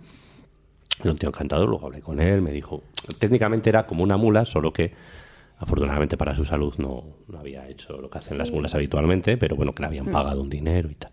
[1.03, 1.69] Era un tío encantador.
[1.69, 2.41] Luego hablé con él.
[2.41, 2.83] Me dijo.
[3.19, 4.95] Técnicamente era como una mula, solo que
[5.59, 9.55] afortunadamente para su salud no, no había hecho lo que hacen las mulas habitualmente, pero
[9.55, 11.13] bueno, que le habían pagado un dinero y tal.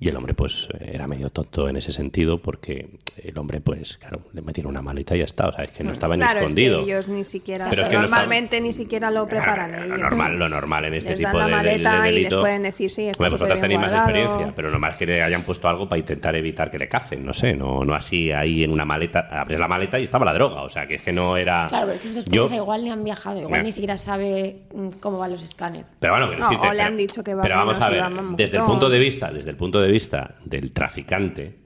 [0.00, 2.88] Y el hombre, pues, era medio tonto en ese sentido, porque
[3.22, 5.48] el hombre, pues, claro, le metieron una maleta y ya está.
[5.48, 6.80] O sea, es que no estaba ni Claro, escondido.
[6.80, 7.66] es que ellos ni siquiera...
[7.70, 9.96] Pero es que no están- normalmente ni siquiera lo preparan Claro, ellos.
[9.98, 12.12] Lo normal, lo normal en este Les tipo dan la de, de- de maleta y
[12.12, 12.40] les delito.
[12.40, 14.10] pueden decir, sí, está Hombre, vosotras tenéis más guardado.
[14.10, 17.24] experiencia, pero normal es que le hayan puesto algo para intentar evitar que le cacen.
[17.24, 19.28] No sé, no, no así ahí en una maleta.
[19.30, 20.62] Abres la maleta y estaba la droga.
[20.62, 21.66] O sea, que es que no era.
[21.68, 23.62] Claro, pero es que estos Yo- igual ni han viajado, igual Mira.
[23.62, 25.86] ni siquiera sabe mm, cómo van los escáneres.
[26.00, 27.88] Pero bueno, quiero No, decirte, o le pero- han dicho que va Pero vamos a
[27.88, 31.58] ver, más desde el punto de vista, desde el punto de vista del traficante,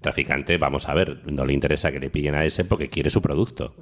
[0.00, 3.20] traficante, vamos a ver, no le interesa que le pillen a ese porque quiere su
[3.20, 3.74] producto.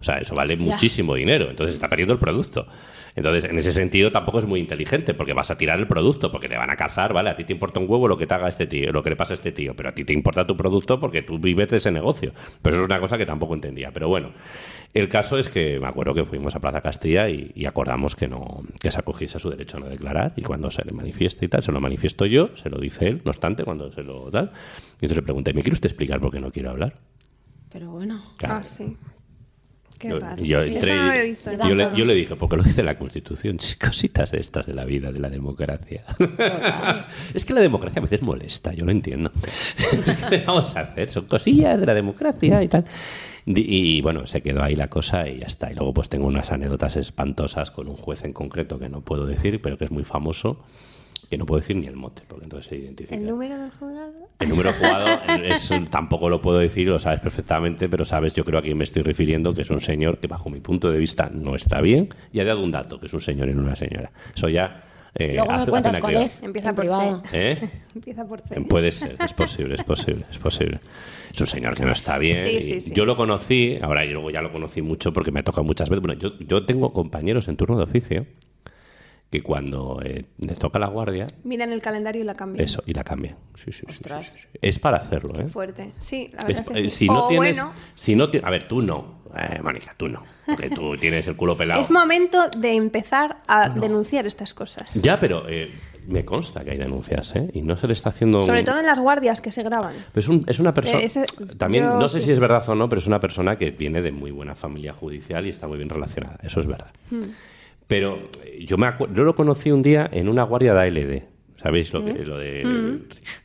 [0.00, 2.68] O sea, eso vale muchísimo dinero, entonces está perdiendo el producto.
[3.16, 6.48] Entonces, en ese sentido tampoco es muy inteligente porque vas a tirar el producto porque
[6.48, 7.30] te van a cazar, ¿vale?
[7.30, 9.16] A ti te importa un huevo lo que te haga este tío, lo que le
[9.16, 11.78] pasa a este tío, pero a ti te importa tu producto porque tú vives de
[11.78, 12.32] ese negocio.
[12.62, 13.90] Pero eso es una cosa que tampoco entendía.
[13.90, 14.30] Pero bueno,
[14.94, 18.26] el caso es que me acuerdo que fuimos a Plaza Castilla y, y acordamos que
[18.28, 21.44] no que se acogiese a su derecho a no declarar y cuando se le manifieste
[21.44, 24.30] y tal, se lo manifiesto yo, se lo dice él, no obstante, cuando se lo
[24.30, 24.50] tal.
[25.00, 26.94] Y entonces le pregunté, ¿me quiere usted explicar por qué no quiero hablar?
[27.70, 28.22] Pero bueno.
[28.38, 28.54] Claro.
[28.56, 28.96] Ah, sí.
[29.98, 30.42] Qué Yo, raro.
[30.44, 31.50] yo Sí, entré eso no lo y- he visto.
[31.52, 34.72] Yo yo le, yo le dije, porque lo dice la Constitución, cositas de estas de
[34.74, 36.04] la vida, de la democracia.
[37.34, 39.32] es que la democracia a veces molesta, yo lo entiendo.
[40.30, 41.10] ¿Qué vamos a hacer?
[41.10, 42.84] Son cosillas de la democracia y tal.
[43.50, 45.72] Y, y, bueno, se quedó ahí la cosa y ya está.
[45.72, 49.24] Y luego pues tengo unas anécdotas espantosas con un juez en concreto que no puedo
[49.24, 50.60] decir, pero que es muy famoso,
[51.30, 53.16] que no puedo decir ni el mote, porque entonces se identifica.
[53.16, 54.12] ¿El número del juzgado?
[54.38, 55.06] El número jugado
[55.44, 58.84] es- tampoco lo puedo decir, lo sabes perfectamente, pero sabes, yo creo a quién me
[58.84, 62.08] estoy refiriendo, que es un señor que bajo mi punto de vista no está bien,
[62.32, 64.10] y ha dado un dato, que es un señor y no una señora.
[64.34, 64.82] Eso ya...
[65.14, 66.24] eh, Luego me hace- hace cuentas una cuál criba.
[66.26, 66.42] es.
[66.42, 67.22] Empieza en por privado.
[67.26, 67.50] C.
[67.52, 67.68] ¿Eh?
[67.94, 68.60] Empieza por C.
[68.62, 70.80] Puede ser, es posible, es posible, es posible.
[71.32, 72.36] Es un señor que no está bien.
[72.48, 72.92] Sí, y sí, sí.
[72.94, 75.88] Yo lo conocí, ahora yo luego ya lo conocí mucho porque me ha tocado muchas
[75.88, 76.02] veces.
[76.02, 78.26] Bueno, yo, yo tengo compañeros en turno de oficio
[79.30, 82.64] que cuando eh, les toca la guardia, Miran el calendario y la cambian.
[82.64, 83.36] eso, y la cambian.
[83.56, 84.26] Sí, sí, sí, sí, Ostras.
[84.26, 84.48] sí, sí.
[84.62, 85.46] Es para hacerlo, ¿eh?
[85.48, 85.92] Fuerte.
[85.98, 86.90] Sí, la Es- verdad que eh, sí.
[86.90, 90.08] si no o tienes, bueno, si no ti- a ver, tú no, Eh, Mónica, tú
[90.08, 91.78] no, porque tú tienes el culo pelado.
[91.80, 94.94] es momento de empezar a denunciar estas cosas.
[94.94, 95.70] Ya, pero eh,
[96.06, 97.50] me consta que hay denuncias, ¿eh?
[97.52, 98.42] Y no se le está haciendo.
[98.42, 99.92] Sobre un- todo en las guardias que se graban.
[100.14, 101.00] Es, un- es una persona.
[101.02, 101.10] Eh,
[101.58, 102.24] también, yo no sé sí.
[102.24, 104.94] si es verdad o no, pero es una persona que viene de muy buena familia
[104.94, 106.38] judicial y está muy bien relacionada.
[106.42, 106.90] Eso es verdad.
[107.10, 107.24] Hmm.
[107.88, 111.22] Pero eh, yo, me yo lo conocí un día en una guardia de ALD.
[111.60, 113.00] ¿Sabéis lo, que, lo de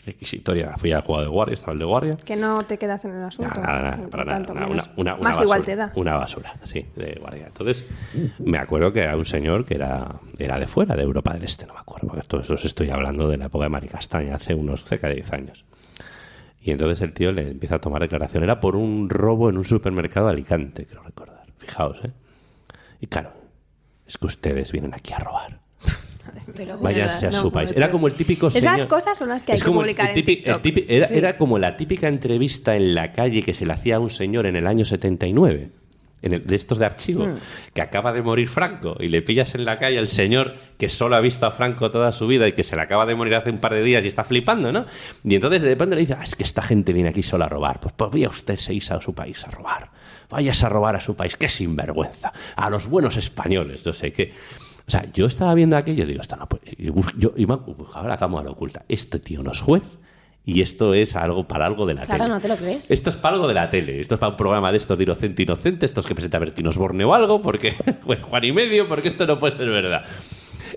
[0.05, 0.75] requisitoria?
[0.77, 2.17] Fui al jugador de guardia, estaba el de guardia.
[2.23, 3.59] Que no te quedas en el asunto.
[3.59, 5.91] Nada, nada, para nada, tanto, nada, menos- una, una- una más basura, igual te da.
[5.95, 7.47] Una basura, sí, de guardia.
[7.47, 7.85] Entonces,
[8.37, 11.65] me acuerdo que era un señor que era, era de fuera, de Europa del Este,
[11.65, 14.35] no me acuerdo, porque todo eso os estoy hablando de la época de Mari Castaña,
[14.35, 15.65] hace unos cerca de 10 años.
[16.61, 18.43] Y entonces el tío le empieza a tomar declaración.
[18.43, 21.41] Era por un robo en un supermercado de Alicante, quiero recordar.
[21.57, 22.11] Fijaos, ¿eh?
[23.01, 23.31] Y claro,
[24.07, 25.59] es que ustedes vienen aquí a robar.
[26.55, 27.71] Pero Váyanse a no, su país.
[27.75, 29.87] Era como el típico Esas señor- cosas son las que hay Es que como el-
[29.87, 31.17] publicar el en el era, Sí.
[31.17, 34.45] era como la típica entrevista en la calle que se le hacía a un señor
[34.45, 35.71] en el año 79.
[36.21, 37.35] En el, de estos de archivo, Hmm.
[37.73, 41.17] que acaba de morir Franco y le pillas en la calle al señor que solo
[41.17, 43.49] ha visto a Franco toda su vida y que se le acaba de morir hace
[43.49, 44.85] un par de días y está flipando, ¿no?
[45.25, 47.49] Y entonces de repente le dice, ah, es que esta gente viene aquí solo a
[47.49, 47.81] robar.
[47.81, 49.91] Pues, pues vaya usted se a su país a robar.
[50.33, 52.33] Vayas a robar a su país, qué sinvergüenza.
[52.55, 54.33] A los buenos españoles, no sé qué.
[54.87, 56.75] O sea, yo estaba viendo aquello y digo, esto no puede.
[57.17, 58.83] Yo, me- buscaba la cámara oculta.
[58.89, 59.83] Este tío no es juez
[60.43, 62.33] y esto es algo para algo de la Claro, tele.
[62.35, 62.89] no te lo crees.
[62.91, 63.99] Esto es para algo de la tele.
[64.01, 67.05] Esto es para un programa de estos de inocente inocente, estos que presenta Bertín Osborne
[67.05, 70.03] o algo, porque, pues Juan y medio, porque esto no puede ser verdad.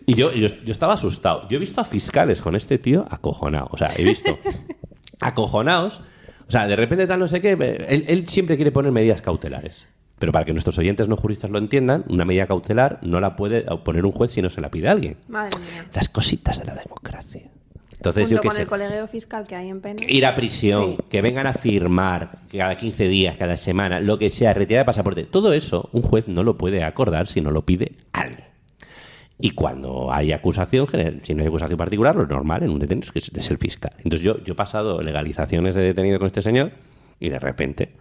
[0.05, 1.49] Y yo, yo, yo estaba asustado.
[1.49, 3.69] Yo he visto a fiscales con este tío acojonado.
[3.73, 4.39] O sea, he visto
[5.21, 6.01] acojonados.
[6.47, 7.53] O sea, de repente tal no sé qué.
[7.53, 9.87] Él, él siempre quiere poner medidas cautelares.
[10.19, 13.63] Pero para que nuestros oyentes no juristas lo entiendan, una medida cautelar no la puede
[13.85, 15.17] poner un juez si no se la pide a alguien.
[15.29, 15.87] Madre mía.
[15.93, 17.43] Las cositas de la democracia.
[17.93, 20.01] Entonces, Junto yo con el colegio fiscal que hay en pena.
[20.07, 20.99] Ir a prisión, Sí.
[21.11, 25.25] que vengan a firmar cada 15 días, cada semana, lo que sea, retirar de pasaporte.
[25.25, 28.45] Todo eso un juez no lo puede acordar si no lo pide alguien.
[29.39, 33.05] Y cuando hay acusación, general- si no hay acusación particular, lo normal en un detenido
[33.07, 33.93] es que es, el fiscal.
[33.99, 36.73] Entonces yo, yo he pasado legalizaciones de detenido con este señor
[37.21, 37.97] y de repente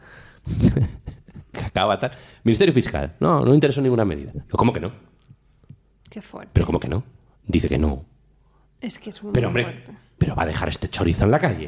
[1.65, 2.11] acaba tal.
[2.43, 4.31] Ministerio Fiscal, no, no interesó ninguna medida.
[4.33, 4.91] Yo, ¿Cómo que no?
[6.09, 6.51] Qué fuerte.
[6.53, 7.03] Pero ¿cómo que no?
[7.45, 8.05] Dice que no.
[8.81, 9.91] Es que es muy Pero hombre, fuerte.
[10.17, 11.67] pero va a dejar este chorizo en la calle.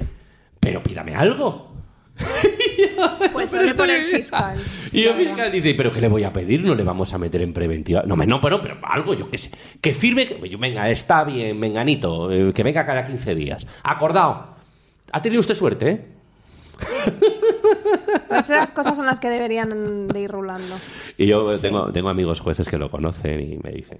[0.60, 1.77] Pero pídame algo.
[3.32, 4.60] Pues Pero hable por el fiscal.
[4.92, 6.64] y el fiscal dice, ¿pero qué le voy a pedir?
[6.64, 8.04] No le vamos a meter en preventiva.
[8.06, 9.52] No, me- no pero, pero algo, yo qué sé.
[9.82, 13.68] Que firme, que- venga, está bien, menganito, eh, que venga cada 15 días.
[13.84, 14.56] Acordado.
[15.12, 16.06] Ha tenido usted suerte, ¿eh?
[18.28, 20.76] Pues esas cosas son las que deberían de ir rulando.
[21.18, 24.00] Y yo tengo, tengo amigos jueces que lo conocen y me dicen,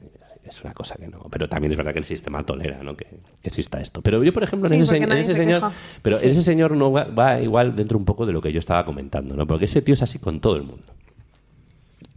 [0.50, 1.28] es una cosa que no.
[1.30, 2.96] Pero también es verdad que el sistema tolera ¿no?
[2.96, 4.02] que, que exista esto.
[4.02, 5.62] Pero yo, por ejemplo, en ese, en se señor...
[5.62, 5.74] queja.
[6.02, 8.86] Pero ese señor no va, va igual dentro un poco de lo que yo estaba
[8.86, 9.48] comentando, ¿no?
[9.48, 10.86] Porque ese tío es así con todo el mundo.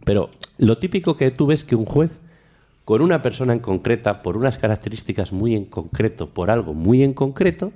[0.03, 2.19] Pero lo típico que tú ves que un juez,
[2.85, 7.13] con una persona en concreta, por unas características muy en concreto, por algo muy en
[7.13, 7.71] concreto,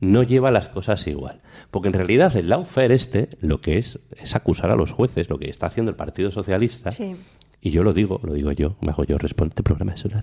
[0.00, 1.40] no lleva las cosas igual.
[1.70, 5.38] Porque en realidad el lawfare este lo que es es acusar a los jueces, lo
[5.38, 6.90] que está haciendo el Partido Socialista.
[6.90, 7.16] Sí.
[7.60, 9.50] Y yo lo digo, lo digo yo, me hago yo responsable.
[9.50, 10.22] Este programa es una-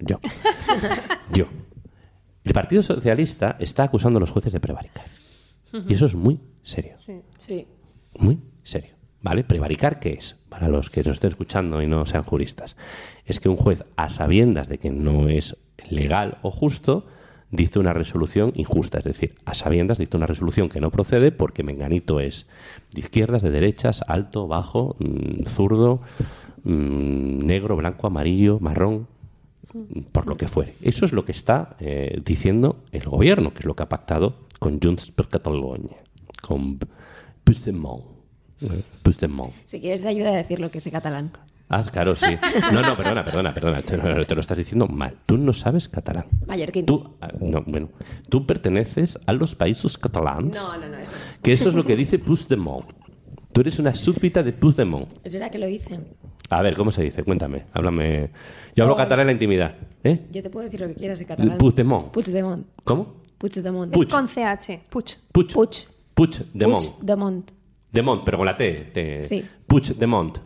[0.00, 0.20] yo.
[1.32, 1.46] yo.
[2.44, 5.06] El Partido Socialista está acusando a los jueces de prevaricar.
[5.86, 6.96] Y eso es muy serio.
[7.04, 7.20] Sí.
[7.40, 7.66] Sí.
[8.18, 8.94] Muy serio.
[9.20, 9.44] ¿Vale?
[9.44, 10.36] Prevaricar, ¿qué es?
[10.48, 12.76] Para los que nos estén escuchando y no sean juristas.
[13.26, 15.56] Es que un juez, a sabiendas de que no es
[15.90, 17.06] legal o justo,
[17.50, 18.98] dice una resolución injusta.
[18.98, 22.46] Es decir, a sabiendas dice una resolución que no procede porque Menganito es
[22.92, 26.00] de izquierdas, de derechas, alto, bajo, mm, zurdo,
[26.64, 29.06] mm, negro, blanco, amarillo, marrón,
[30.12, 30.74] por lo que fuere.
[30.82, 34.34] Eso es lo que está eh, diciendo el gobierno, que es lo que ha pactado
[34.58, 35.96] con Junts per Catalunya,
[36.42, 36.78] con
[37.44, 38.04] Puigdemont.
[39.02, 39.52] Puigdemont.
[39.66, 41.30] Si quieres te ayuda a decir lo que sé catalán.
[41.70, 42.26] Ah, claro, sí.
[42.72, 43.82] No, no, perdona, perdona, perdona.
[43.82, 45.18] Te, no, te lo estás diciendo mal.
[45.26, 46.24] Tú no sabes catalán.
[46.46, 46.86] Mallorquín.
[46.86, 47.90] Tú, ah, no, bueno,
[48.30, 50.56] tú perteneces a los países catalanes.
[50.56, 51.12] No, no, no, eso.
[51.42, 52.86] Que eso es lo que dice Puigdemont.
[53.52, 55.08] Tú eres una súbdita de Puigdemont.
[55.24, 56.00] Es verdad que lo hice.
[56.50, 57.22] A ver, ¿cómo se dice?
[57.24, 57.66] Cuéntame.
[57.72, 58.30] Háblame.
[58.74, 59.74] Yo hablo Pues- catalán en la intimidad.
[60.04, 60.26] ¿Eh?
[60.32, 61.58] Yo te puedo decir lo que quieras en catalán.
[61.58, 62.10] Puigdemont.
[62.10, 62.66] Puigdemont.
[62.84, 63.14] ¿Cómo?
[63.36, 63.92] Puigdemont.
[63.92, 64.08] Puig.
[64.08, 64.80] Es con CH.
[64.88, 65.12] Puch.
[65.32, 65.52] Puig.
[65.52, 65.68] Puig.
[66.14, 66.82] Puigdemont.
[66.98, 67.50] Puigdemont.
[67.92, 68.90] Demont, pero con la T.
[68.92, 69.24] T.
[69.24, 69.44] Sí.
[69.66, 70.38] Puigdemont.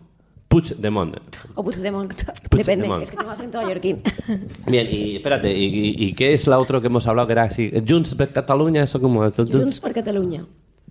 [0.49, 1.17] Puigdemont.
[1.55, 2.13] O Puigdemont.
[2.51, 2.53] Puigdemont.
[2.53, 4.03] Depende, es que tengo acento mallorquín.
[4.67, 7.45] Bien, y espérate, ¿y, y- y qué es la otra que hemos hablado que era
[7.45, 7.71] así?
[7.89, 9.23] Junts per Catalunya, eso como...
[9.31, 10.45] Junts per Catalunya.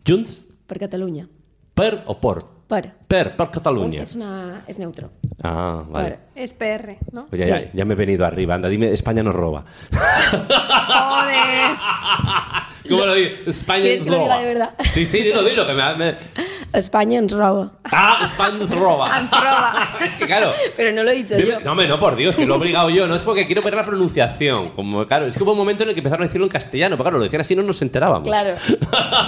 [0.08, 1.28] Junts Per Catalunya.
[1.76, 2.46] per o por?
[2.72, 2.88] Per.
[3.06, 4.02] Per, per Catalunya.
[4.02, 5.10] Es, una, es neutro.
[5.44, 6.10] Ah, vale.
[6.10, 6.20] Per.
[6.36, 7.28] Es PR, ¿no?
[7.32, 7.50] Oye, Sí.
[7.50, 9.66] ya, ya me he venido arriba, anda, dime, España nos roba.
[9.92, 11.76] Joder.
[12.92, 13.30] ¿Cómo lo digo?
[13.48, 14.40] España ¿Quieres nos que lo diga roba.
[14.42, 14.70] de verdad?
[14.92, 15.96] Sí, sí, dilo, dilo, que me...
[15.96, 16.16] me-
[16.74, 17.72] España ens roba.
[17.84, 19.20] Ah, España roba.
[19.20, 19.90] Ens roba.
[20.06, 20.54] es que claro...
[20.78, 21.60] Pero no lo he dicho Dime- yo.
[21.62, 23.08] no, hombre, no, por Dios, que lo he obligado yo.
[23.08, 24.70] No es porque quiero ver la pronunciación.
[24.70, 26.96] Como, claro, es que hubo un momento en el que empezaron a decirlo en castellano,
[26.96, 28.28] pero claro, lo decían así y no nos enterábamos.
[28.28, 28.56] Claro.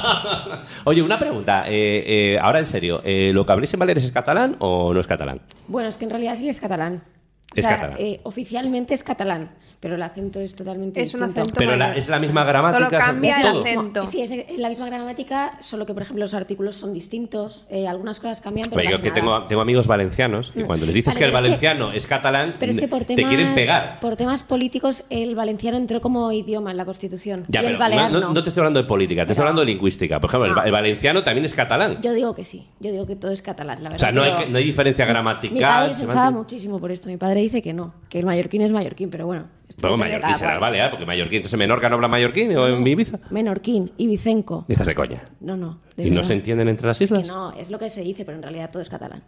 [0.85, 1.65] Oye, una pregunta.
[1.67, 2.03] eh,
[2.35, 5.07] eh, ahora en serio, eh, ¿lo que habléis en Baleares es catalán o no es
[5.07, 5.41] catalán?
[5.67, 7.03] Bueno, es que en realidad sí es catalán.
[7.05, 7.97] O Es sea, catalán.
[7.99, 9.51] eh, oficialmente es catalán,
[9.83, 11.41] pero el acento es totalmente Es un distinto.
[11.41, 12.85] acento Pero la- es la misma gramática.
[12.89, 14.05] Solo cambia el acento.
[14.05, 17.65] Sí, es la misma gramática, solo que, por ejemplo, los artículos son distintos.
[17.69, 19.19] eh, algunas cosas cambian, pero yo que nada.
[19.19, 21.91] tengo, tengo amigos valencianos y cuando les dices Vale, que el pero es que- valenciano
[21.91, 23.99] es catalán, Pero es que por te quieren pegar.
[23.99, 27.43] por temas políticos, el valenciano entró como idioma en la Constitución.
[27.49, 28.27] Ya, y pero el balear no, no.
[28.29, 30.19] no- no te estoy hablando de política, te estoy hablando de lingüística.
[30.21, 31.99] Por ejemplo, el, va- el valenciano también es catalán.
[32.01, 32.67] Yo digo que sí.
[32.79, 33.95] Yo digo que todo es catalán, la verdad.
[33.95, 35.59] o sea, no hay, no hay diferencia Mi gramatical.
[35.61, 37.09] padre se enfada muchísimo por esto.
[37.09, 39.47] Mi padre dice que no, que el mallorquín es mallorquín, pero bueno.
[39.81, 41.37] Luego mallorquín será el balear, porque mallorquín.
[41.37, 43.19] Entonces, ¿Menorca no habla mallorquín o en Ibiza?
[43.31, 44.65] Menorquín y Vicenco.
[44.67, 45.23] Estás de coña.
[45.39, 45.79] No, no.
[45.97, 47.27] de ¿Y no se entienden entre las Que islas?
[47.27, 49.23] no, es lo que se dice, pero en realidad todo es catalán.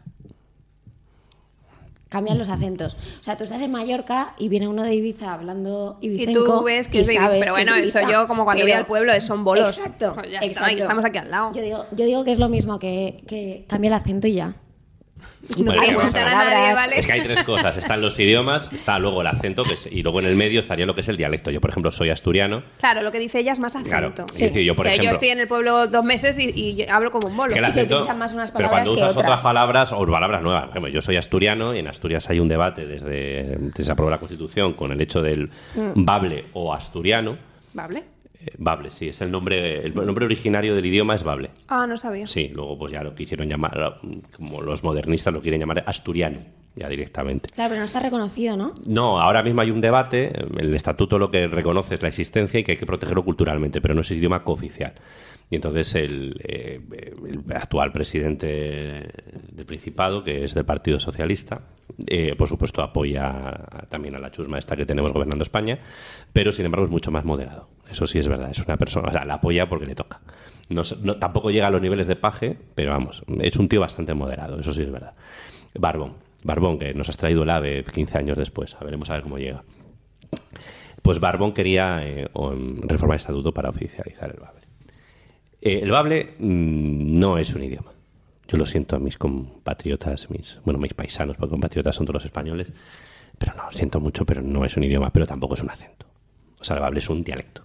[2.07, 2.95] Cambian los acentos.
[3.19, 6.63] O sea, tú estás en Mallorca y viene uno de Ibiza hablando Y ibicenco tú
[6.63, 8.61] ves que y es de sabes Pero que es bueno, eso Ibiza, yo como cuando
[8.63, 9.77] pero- voy al pueblo es- son bolos.
[9.79, 10.77] Exacto, Pues ya está, exacto.
[10.77, 11.51] y estamos aquí al lado.
[11.53, 14.55] Yo digo, yo digo que es lo mismo, que, que cambia el acento y ya.
[15.59, 16.73] No Vale, hay nadie, Palabras.
[16.75, 16.97] ¿vale?
[16.97, 17.77] Es que hay tres cosas.
[17.77, 20.87] Están los idiomas, está luego el acento, que es- y luego en el medio estaría
[20.87, 21.51] lo que es el dialecto.
[21.51, 22.63] Yo, por ejemplo, soy asturiano.
[22.79, 24.07] Claro, lo que dice ella es más Claro.
[24.07, 24.25] acento.
[24.33, 25.11] Es decir, yo, por Que ejemplo...
[25.11, 27.53] yo estoy en el pueblo dos meses y, y hablo como un bolo.
[27.53, 29.25] que el Y se acento- utilizan más unas pero palabras cuando que usas otras.
[29.27, 30.61] otras palabras o palabras nuevas.
[30.63, 34.09] Por ejemplo, yo soy asturiano y en Asturias hay un debate desde, desde se aprobó
[34.09, 36.05] la Constitución con el hecho del Mm.
[36.05, 37.37] bable o asturiano.
[37.73, 38.03] ¿Vale?
[38.57, 41.51] Bable, sí, es el nombre, el nombre originario del idioma es Bable.
[41.67, 42.27] Ah, no sabía.
[42.27, 43.99] Sí, luego pues ya lo quisieron llamar,
[44.31, 46.39] como los modernistas lo quieren llamar asturiano,
[46.75, 47.49] ya directamente.
[47.49, 48.73] Claro, pero no está reconocido, ¿no?
[48.85, 52.63] No, ahora mismo hay un debate, el estatuto lo que reconoce es la existencia y
[52.63, 54.93] que hay que protegerlo culturalmente, pero no es idioma cooficial.
[55.49, 56.81] Y entonces el, eh,
[57.29, 58.47] el actual presidente
[59.51, 61.61] del Principado, que es del Partido Socialista,
[62.07, 63.53] eh, por supuesto apoya
[63.89, 65.77] también a la chusma esta que tenemos gobernando España,
[66.33, 67.69] pero sin embargo es mucho más moderado.
[67.89, 70.19] Eso sí es verdad, es una persona, o sea, la apoya porque le toca.
[70.69, 74.15] No, no- tampoco llega a los niveles de paje, pero vamos, es un tío bastante
[74.15, 75.13] moderado, eso sí es verdad.
[75.77, 76.13] Barbón,
[76.45, 79.63] Barbón, que nos has traído el AVE 15 años después, a a ver cómo llega.
[81.01, 84.61] Pues Barbón quería eh, em, reformar el estatuto para oficializar el Bable.
[85.59, 87.91] Eh, el Bable mm, no es un idioma.
[88.47, 92.25] Yo lo siento a mis compatriotas, mis, bueno, mis paisanos, porque compatriotas son todos los
[92.25, 92.67] españoles,
[93.39, 96.05] pero no, siento mucho, pero no es un idioma, pero tampoco es un acento.
[96.59, 97.64] O sea, el Bable es un dialecto.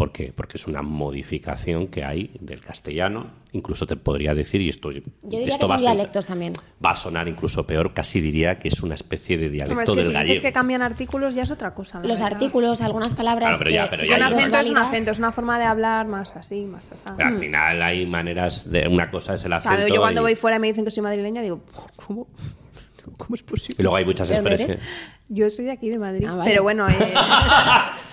[0.00, 0.32] ¿Por qué?
[0.34, 3.26] Porque es una modificación que hay del castellano.
[3.52, 6.54] Incluso te podría decir, y esto, Yo diría esto que va, son a dialectos también.
[6.84, 9.90] va a sonar incluso peor, casi diría que es una especie de dialecto Hombre, es
[9.90, 10.28] que del si gallego.
[10.30, 11.98] dices que cambian artículos ya es otra cosa.
[11.98, 12.32] Los verdad.
[12.32, 13.48] artículos, algunas palabras.
[13.50, 15.64] Claro, pero ya- pero Y ya un acento es un acento, es una forma de
[15.66, 17.04] hablar más así, más así.
[17.16, 20.24] Pero al final hay maneras de una cosa es el acento Claro, yo cuando y,
[20.24, 21.60] voy fuera y me dicen que soy madrileña, digo,
[22.06, 22.26] ¿cómo?
[23.18, 23.82] ¿Cómo es y posible?
[23.82, 24.86] luego hay muchas ¿De dónde expresiones.
[25.30, 26.26] Yo soy de aquí, de Madrid.
[26.28, 26.50] Ah, vale.
[26.50, 26.92] Pero bueno, eh,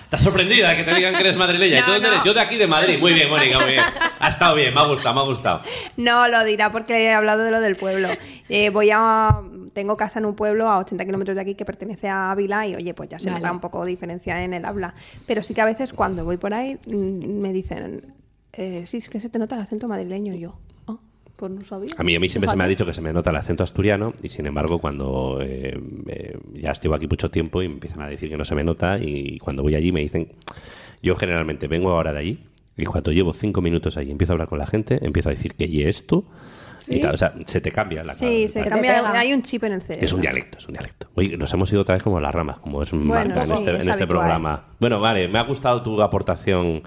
[0.04, 1.80] ¿Estás sorprendida que te digan que eres madrileña?
[1.80, 2.14] ¿Y tú No, dónde no.
[2.14, 2.24] eres?
[2.24, 2.98] Yo de aquí de Madrid.
[2.98, 3.84] Muy bien, Mónica, muy bien.
[4.20, 5.60] Ha estado bien, me ha gustado, me ha gustado.
[5.98, 8.08] no lo dirá porque he hablado de lo del pueblo.
[8.48, 9.40] Eh, voy a.
[9.74, 12.74] Tengo casa en un pueblo a 80 kilómetros de aquí que pertenece a Ávila y
[12.74, 13.40] oye, pues ya se Vale.
[13.40, 14.94] nota un poco diferencia en el habla.
[15.26, 18.14] Pero sí que a veces cuando voy por ahí mm, me dicen,
[18.54, 20.34] eh, sí, es que se te nota el acento madrileño.
[20.34, 20.58] Yo,
[21.38, 21.90] pues no sabía.
[21.96, 23.62] A mí, a mí siempre se me ha dicho que se me nota el acento
[23.62, 28.02] asturiano y sin embargo cuando eh, eh, ya estuve aquí mucho tiempo y me empiezan
[28.02, 30.28] a decir que no se me nota y cuando voy allí me dicen,
[31.00, 32.38] yo generalmente vengo ahora de allí
[32.76, 35.54] y cuando llevo cinco minutos allí empiezo a hablar con la gente, empiezo a decir
[35.54, 36.24] que y esto
[36.88, 37.00] y ¿Sí?
[37.00, 39.10] tal, o sea, se te cambia la Sí, se cambia.
[39.18, 40.04] Hay un chip en el cerebro.
[40.04, 41.08] Es un dialecto, es un dialecto.
[41.14, 43.70] Oye, nos hemos ido otra vez como las ramas, como es marca en sí, este,
[43.70, 44.08] en es este habitual.
[44.08, 44.64] programa.
[44.80, 46.82] Bueno, vale, me ha gustado tu aportación.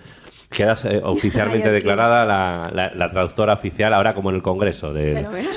[0.52, 4.94] Quedas eh, oficialmente declarada la, la- la traductora oficial ahora como en el Congreso.
[4.94, 5.14] De...
[5.14, 5.52] Fenomenal.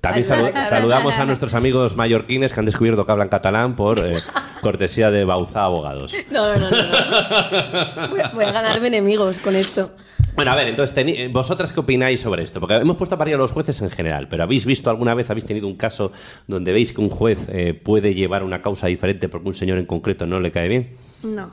[0.00, 4.16] También salu- saludamos a nuestros amigos mallorquines que han descubierto que hablan catalán por eh,
[4.62, 6.14] cortesía de Bauzá Abogados.
[6.30, 6.70] No, no, no.
[6.70, 8.08] no.
[8.08, 9.90] Voy, a, voy a ganarme enemigos con esto.
[10.36, 12.60] Bueno, a ver, entonces, eh, ¿vosotras qué opináis sobre esto?
[12.60, 15.28] Porque hemos puesto a parir a los jueces en general, pero ¿habéis visto alguna vez,
[15.28, 16.12] habéis tenido un caso
[16.46, 19.86] donde veis que un juez eh, puede llevar una causa diferente porque un señor en
[19.86, 20.96] concreto no le cae bien?
[21.22, 21.50] No.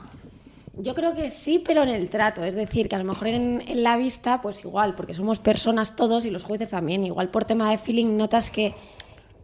[0.80, 2.44] Yo creo que sí, pero en el trato.
[2.44, 5.96] Es decir, que a lo mejor en, en la vista, pues igual, porque somos personas
[5.96, 7.04] todos y los jueces también.
[7.04, 8.74] Igual por tema de feeling notas que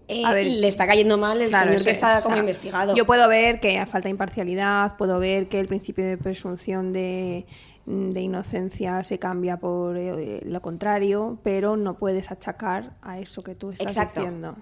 [0.07, 2.35] eh, A ver, le está cayendo mal el Claro, señor que es, está o como
[2.37, 2.95] sea, investigado.
[2.95, 7.47] Yo puedo ver que falta imparcialidad, puedo ver que el principio de presunción de,
[7.87, 13.55] de inocencia se cambia por eh, lo contrario, pero no puedes achacar a eso que
[13.55, 14.21] tú estás Exacto.
[14.21, 14.57] diciendo.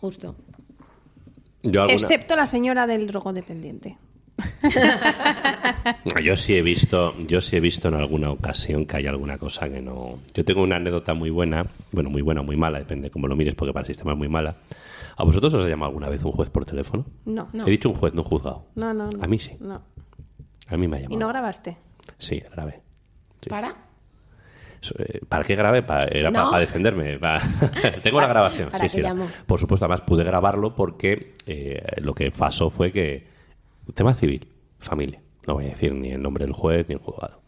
[0.00, 0.36] Justo.
[1.62, 3.96] Yo, alguna- Excepto la señora del drogodependiente.
[6.24, 9.68] yo sí he visto, yo sí he visto en alguna ocasión que hay alguna cosa
[9.68, 10.18] que no.
[10.34, 13.36] Yo tengo una anécdota muy buena, bueno, muy buena o muy mala, depende cómo lo
[13.36, 14.56] mires, porque para el sistema es muy mala.
[15.16, 17.04] ¿A vosotros os ha llamado alguna vez un juez por teléfono?
[17.24, 17.48] No.
[17.66, 18.66] He dicho un juez, no un juzgado.
[18.76, 19.22] No, no, no.
[19.22, 19.56] A mí sí.
[19.60, 19.82] No.
[20.68, 21.20] A mí me ha ¿Y llamado.
[21.20, 21.76] no grabaste?
[22.18, 22.80] Sí, grabé.
[23.40, 23.68] Sí, ¿Para?
[24.80, 24.94] sí.
[24.98, 25.82] Eh, ¿Para qué grabé?
[25.82, 26.44] Pa- era No.
[26.50, 27.18] para defenderme.
[28.02, 28.70] Tengo la grabación.
[28.70, 29.14] ¿Para sí, qué sí?
[29.46, 33.37] Por supuesto, además pude grabarlo porque eh, lo que pasó fue que.
[33.94, 34.48] Tema civil,
[34.78, 35.22] familia.
[35.46, 37.40] No voy a decir ni el nombre del juez ni el juzgado.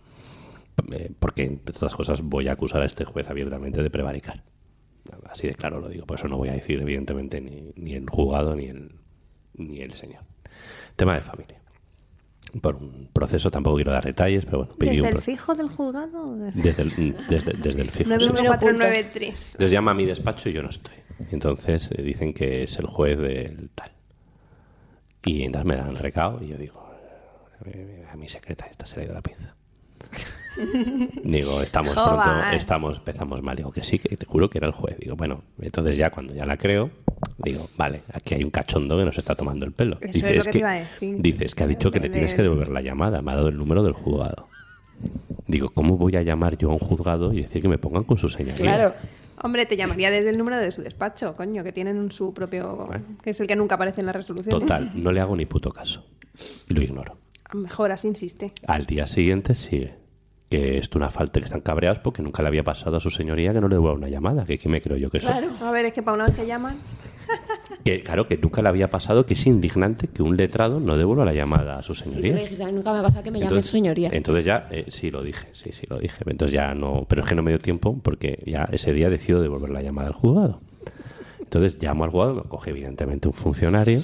[0.93, 4.43] Eh, porque, entre otras cosas, voy a acusar a este juez abiertamente de prevaricar.
[5.29, 6.07] Así de claro lo digo.
[6.07, 8.93] Por eso no voy a decir, evidentemente, ni, ni el juzgado ni el,
[9.55, 10.23] ni el señor.
[10.97, 11.61] Tema de familia.
[12.61, 14.75] Por un proceso, tampoco quiero dar detalles, pero bueno.
[14.79, 16.25] ¿Desde un el fijo del juzgado?
[16.25, 16.63] o Desde...
[16.63, 18.11] desde el, desde, desde el fijo.
[18.11, 18.27] sí.
[18.27, 19.57] 91493.
[19.59, 20.95] Les llama a mi despacho y yo no estoy.
[21.31, 23.93] Entonces eh, dicen que es el juez del tal.
[25.25, 26.91] Y entonces me dan el recado y yo digo,
[27.67, 29.55] eh, a mi secreta esta se le ha ido la pinza.
[31.25, 32.23] Digo, estamos Joder.
[32.23, 33.57] pronto, estamos, empezamos mal.
[33.57, 34.99] Digo que sí, que te juro que era el juez.
[34.99, 36.91] Digo, bueno, entonces ya cuando ya la creo,
[37.39, 39.99] digo, vale, aquí hay un cachondo que nos está tomando el pelo.
[40.01, 41.17] Eso dice, es lo que te iba a decir.
[41.21, 43.23] dice, es que ha dicho que le tienes que devolver la llamada.
[43.23, 44.49] Me ha dado el número del juzgado.
[45.47, 48.19] Digo, ¿cómo voy a llamar yo a un juzgado y decir que me pongan con
[48.19, 48.63] su señoría?
[48.63, 48.95] Claro.
[49.43, 52.77] Hombre, te llamaría desde el número de su despacho, coño, que tienen su propio.
[52.87, 53.05] Bueno.
[53.23, 54.61] que es el que nunca aparece en las resoluciones.
[54.61, 56.05] Total, no le hago ni puto caso.
[56.69, 57.17] Lo ignoro.
[57.53, 58.49] Mejor así insiste.
[58.67, 59.99] Al día siguiente sigue.
[60.51, 63.09] Que esto es una falta, que están cabreados porque nunca le había pasado a su
[63.09, 64.45] señoría que no le devuelva una llamada.
[64.45, 65.31] Que, que me creo yo que soy.
[65.31, 65.51] Claro.
[65.63, 66.77] A ver, es que para una vez que llaman.
[67.85, 71.25] Que, claro, que nunca le había pasado que es indignante que un letrado no devuelva
[71.25, 72.35] la llamada a su Y tú señoría.
[72.35, 74.11] le dijiste, a mí nunca me ha pasado que me llame Entonces- su señoría.
[74.13, 76.23] Entonces ya, eh, sí lo dije, sí, sí lo dije.
[76.27, 79.41] Entonces ya no, pero es que no me dio tiempo porque ya ese día decido
[79.41, 80.61] devolver la llamada al juzgado.
[81.41, 84.03] Entonces llamo al juzgado, me coge evidentemente un funcionario.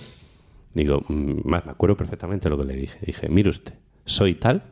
[0.75, 2.99] Digo, mm, más me acuerdo perfectamente lo que le dije.
[3.05, 4.63] Dije, mire usted, soy tal,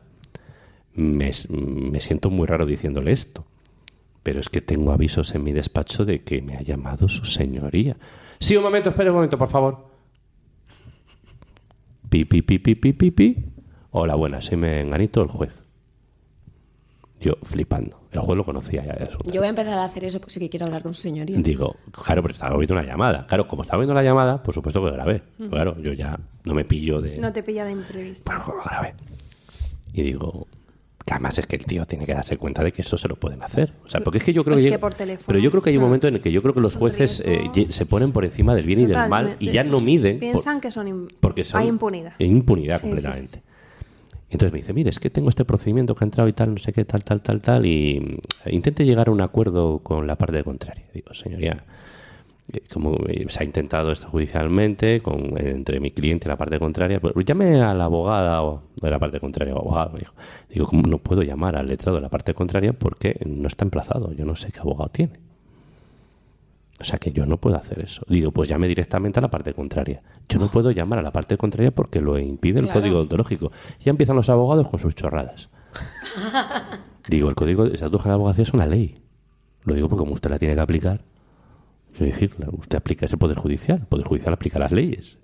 [0.93, 3.45] me, me siento muy raro diciéndole esto,
[4.23, 7.97] pero es que tengo avisos en mi despacho de que me ha llamado su señoría.
[8.39, 9.85] Sí, un momento, espere un momento, por favor.
[12.09, 13.45] Pi, pi, pi, pi, pi, pi, pi.
[13.91, 15.63] Hola, buenas, soy Menganito, el juez.
[17.19, 18.01] Yo flipando.
[18.11, 19.09] El juez lo conocía ya.
[19.25, 21.37] Yo voy a empezar a hacer eso porque sí que quiero hablar con su señoría.
[21.39, 23.25] Digo, claro, pero estaba viendo una llamada.
[23.25, 25.23] Claro, como estaba viendo la llamada, por supuesto que grabé.
[25.49, 27.17] Claro, yo ya no me pillo de...
[27.17, 28.31] No te pilla de imprevisto.
[28.63, 28.95] Grabé.
[29.93, 30.47] Y digo,
[31.15, 33.41] además es que el tío tiene que darse cuenta de que eso se lo pueden
[33.43, 33.73] hacer.
[33.85, 34.77] O sea, porque es que yo creo Es que...
[34.79, 36.61] por teléfono, Pero yo creo que hay un momento en el que yo creo que
[36.61, 39.79] los jueces eh, se ponen por encima del bien y del mal y ya no
[39.79, 40.13] miden...
[40.19, 41.07] por- Piensan que son.
[41.19, 42.13] porque son, Hay impunidad.
[42.19, 43.27] Impunidad Sí, completamente.
[43.27, 43.41] sí, sí.
[44.29, 46.57] Entonces me dice, mire, es que tengo este procedimiento que ha entrado y tal, no
[46.57, 47.99] sé qué, tal, tal, tal, tal, y
[48.45, 50.83] mm, intente llegar a un acuerdo con la parte contraria.
[50.93, 51.63] Digo, señoría,
[52.71, 56.99] como eh, se ha intentado esto judicialmente con, entre mi cliente y la parte contraria,
[56.99, 59.91] pues llame a la abogada o de la parte contraria o abogado.
[59.93, 60.13] me dijo.
[60.49, 64.11] Digo, ¿cómo no puedo llamar al letrado de la parte contraria porque no está emplazado?
[64.13, 65.19] Yo no sé qué abogado tiene.
[66.79, 68.03] O sea que yo no puedo hacer eso.
[68.09, 70.03] Digo, pues llame directamente a la parte contraria.
[70.27, 72.81] Yo no puedo llamar a la parte contraria porque lo impide el Claro.
[72.81, 73.51] código ontológico.
[73.79, 75.49] Ya empiezan los abogados con sus chorradas.
[77.07, 78.99] Digo, el código de estatuto de abogacía es una ley.
[79.63, 81.01] Lo digo porque como usted la tiene que aplicar,
[81.97, 83.79] quiero decir, usted aplica ese poder judicial.
[83.79, 85.17] El poder judicial aplica las leyes.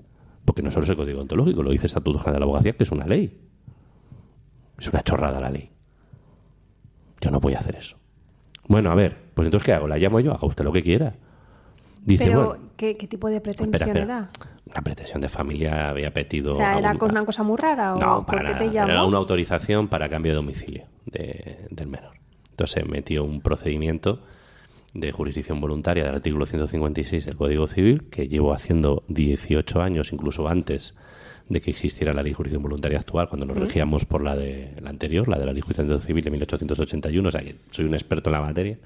[0.46, 2.74] Porque no solo es el código ontológico, lo dice el estatuto general de la abogacía,
[2.74, 3.40] que es una ley.
[4.80, 5.70] Es una chorrada la ley.
[7.20, 7.98] Yo no voy a hacer eso.
[8.68, 9.88] Bueno, a ver, pues entonces ¿qué hago?
[9.88, 11.14] La llamo yo, haga usted lo que quiera.
[12.04, 14.04] Dice, Pero, bueno, ¿qué, qué tipo de espera, pretensión espera.
[14.04, 14.32] era?
[14.66, 16.50] Una pretensión de familia había pedido...
[16.50, 18.58] O sea, ¿era un- con una cosa muy rara o no, para nada.
[18.58, 18.90] te llamó?
[18.92, 22.14] Era una autorización para cambio de domicilio de- del menor.
[22.50, 24.24] Entonces metió un procedimiento
[24.94, 30.48] de jurisdicción voluntaria del artículo 156 del Código Civil que llevo haciendo 18 años, incluso
[30.48, 30.96] antes
[31.48, 34.76] de que existiera la ley de jurisdicción voluntaria actual, cuando nos regíamos por la de
[34.82, 37.86] la anterior, la de la ley de jurisdicción civil de 1881, o sea que soy
[37.86, 38.78] un experto en la materia.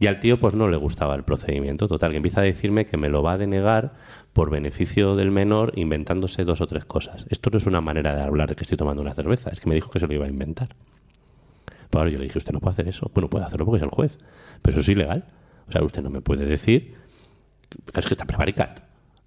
[0.00, 1.86] Y al tío pues no le gustaba el procedimiento.
[1.86, 3.94] Total, que empieza a decirme que me lo va a denegar
[4.32, 7.26] por beneficio del menor inventándose dos o tres cosas.
[7.30, 9.68] Esto no es una manera de hablar de que estoy tomando una cerveza, es que
[9.68, 10.70] me dijo que se lo iba a inventar.
[11.94, 13.10] Yo le dije, usted no puede hacer eso.
[13.14, 14.18] Bueno, puede hacerlo porque es el juez,
[14.62, 15.24] pero eso es ilegal.
[15.68, 16.94] O sea, usted no me puede decir,
[17.68, 18.74] "Claro, es que está prevaricado.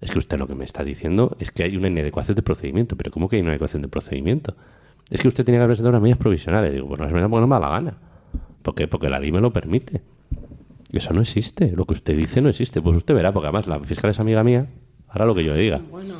[0.00, 2.96] Es que usted lo que me está diciendo es que hay una inadecuación de procedimiento.
[2.96, 4.54] Pero ¿cómo que hay una inadecuación de procedimiento?
[5.10, 6.72] Es que usted tenía que haber presentado unas medidas provisionales.
[6.72, 7.98] Digo, pues no las medidas porque no me da la gana.
[8.62, 8.86] ¿Por qué?
[8.86, 10.02] Porque la ley me lo permite.
[10.92, 11.72] Eso no existe.
[11.72, 12.80] Lo que usted dice no existe.
[12.80, 14.66] Pues usted verá, porque además la fiscal es amiga mía.
[15.08, 16.16] Hará lo que yo le diga Bueno,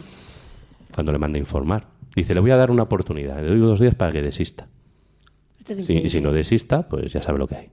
[0.95, 1.87] cuando le mande a informar.
[2.17, 3.41] Dice, le voy a dar una oportunidad.
[3.43, 4.67] Le doy dos días para que desista.
[5.73, 6.07] Esto es Sí, increíble.
[6.07, 7.71] y si no desista, pues ya sabe lo que hay.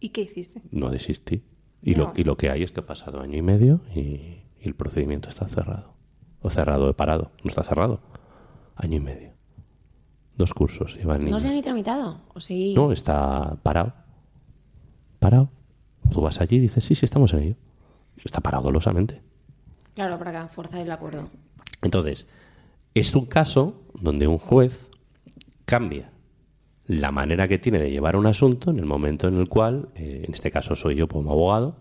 [0.00, 0.62] ¿Y qué hiciste?
[0.70, 1.42] No desistí.
[1.82, 4.44] Y, lo, y lo que hay es que ha pasado año y medio y, y
[4.60, 5.94] el procedimiento está cerrado.
[6.40, 7.32] O cerrado, he parado.
[7.44, 8.00] No está cerrado.
[8.76, 9.32] Año y medio.
[10.36, 11.30] Dos cursos niño.
[11.30, 12.20] ¿No se han ni tramitado?
[12.34, 12.72] ¿O sí?
[12.74, 13.92] No, está parado.
[15.18, 15.50] Parado.
[16.10, 17.56] Tú vas allí y dices, sí, sí, estamos en ello.
[18.24, 19.20] Está parado dolosamente.
[19.94, 21.28] Claro, para forzar el acuerdo.
[21.82, 22.26] Entonces,
[22.94, 24.88] es un caso donde un juez
[25.64, 26.11] cambia
[26.86, 30.24] la manera que tiene de llevar un asunto en el momento en el cual, eh,
[30.26, 31.76] en este caso soy yo como abogado,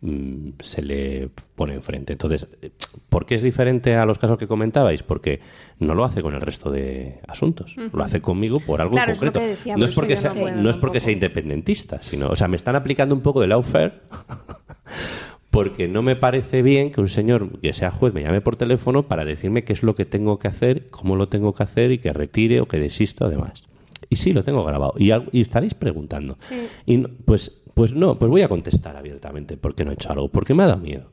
[0.00, 2.12] mm, se le pone enfrente.
[2.12, 2.70] Entonces, eh,
[3.08, 5.02] ¿por qué es diferente a los casos que comentabais?
[5.02, 5.40] Porque
[5.78, 9.40] no lo hace con el resto de asuntos, lo hace conmigo por algo Claro, concreto.
[9.76, 12.56] no, es porque sea, no puedo no es porque sea independentista, sino, o sea, me
[12.56, 13.94] están aplicando un poco de lawfare
[15.50, 19.04] porque no me parece bien que un señor que sea juez me llame por teléfono
[19.08, 21.98] para decirme qué es lo que tengo que hacer, cómo lo tenga que hacer y
[21.98, 23.65] que retire o que desista o demás.
[24.08, 24.94] Y sí, lo tengo grabado.
[24.98, 26.38] Y, estaréis preguntando.
[26.84, 30.28] Y pues, pues no, pues voy a contestar abiertamente por qué no he hecho algo.
[30.28, 31.10] Porque me ha dado miedo.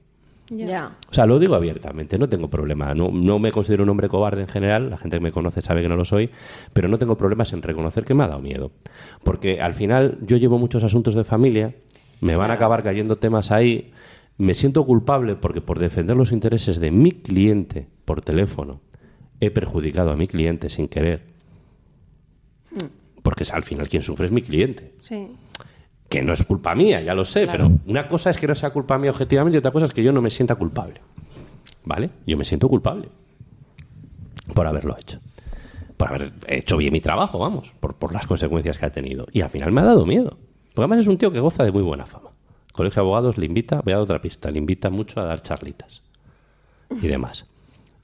[0.49, 0.97] Ya.
[1.09, 2.93] O sea, lo digo abiertamente, no tengo problema.
[2.93, 5.81] No, no me considero un hombre cobarde en general, la gente que me conoce sabe
[5.81, 6.29] que no lo soy,
[6.73, 8.71] pero no tengo problemas en reconocer que me ha dado miedo.
[9.23, 11.73] Porque al final yo llevo muchos asuntos de familia,
[12.21, 13.91] me van a acabar cayendo temas ahí,
[14.37, 18.81] me siento culpable porque por defender los intereses de mi cliente por teléfono
[19.39, 21.32] he perjudicado a mi cliente sin querer.
[23.23, 25.29] Porque es al final quien sufre es mi cliente Sí.
[26.09, 28.69] que no es culpa mía, ya lo sé, pero una cosa es que no sea
[28.69, 31.01] culpa mía objetivamente y otra cosa es que yo no me sienta culpable.
[31.85, 32.11] ¿Vale?
[32.27, 33.09] Yo me siento culpable
[34.53, 35.19] por haberlo hecho.
[35.97, 39.25] Por haber hecho bien mi trabajo, vamos, por, por las consecuencias que ha tenido.
[39.31, 40.37] Y al final me ha dado miedo.
[40.73, 42.29] Porque además es un tío que goza de muy buena fama.
[42.67, 45.25] El Colegio de Abogados le invita, voy a dar otra pista, le invita mucho a
[45.25, 46.01] dar charlitas
[47.01, 47.45] y demás.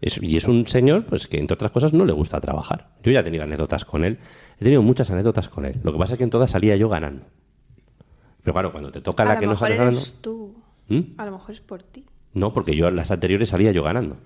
[0.01, 2.89] Es- y es un señor pues que, entre otras cosas, no le gusta trabajar.
[3.03, 4.17] Yo ya he tenido anécdotas con él.
[4.59, 5.75] He tenido muchas anécdotas con él.
[5.83, 7.25] Lo que pasa es que en todas salía yo ganando.
[8.43, 9.97] Pero claro, cuando te toca A la lo que no sale ganando...
[9.97, 10.55] eres tú.
[10.87, 10.99] ¿Mm?
[11.17, 12.05] A lo mejor es por ti.
[12.33, 14.17] No, porque yo en las anteriores salía yo ganando.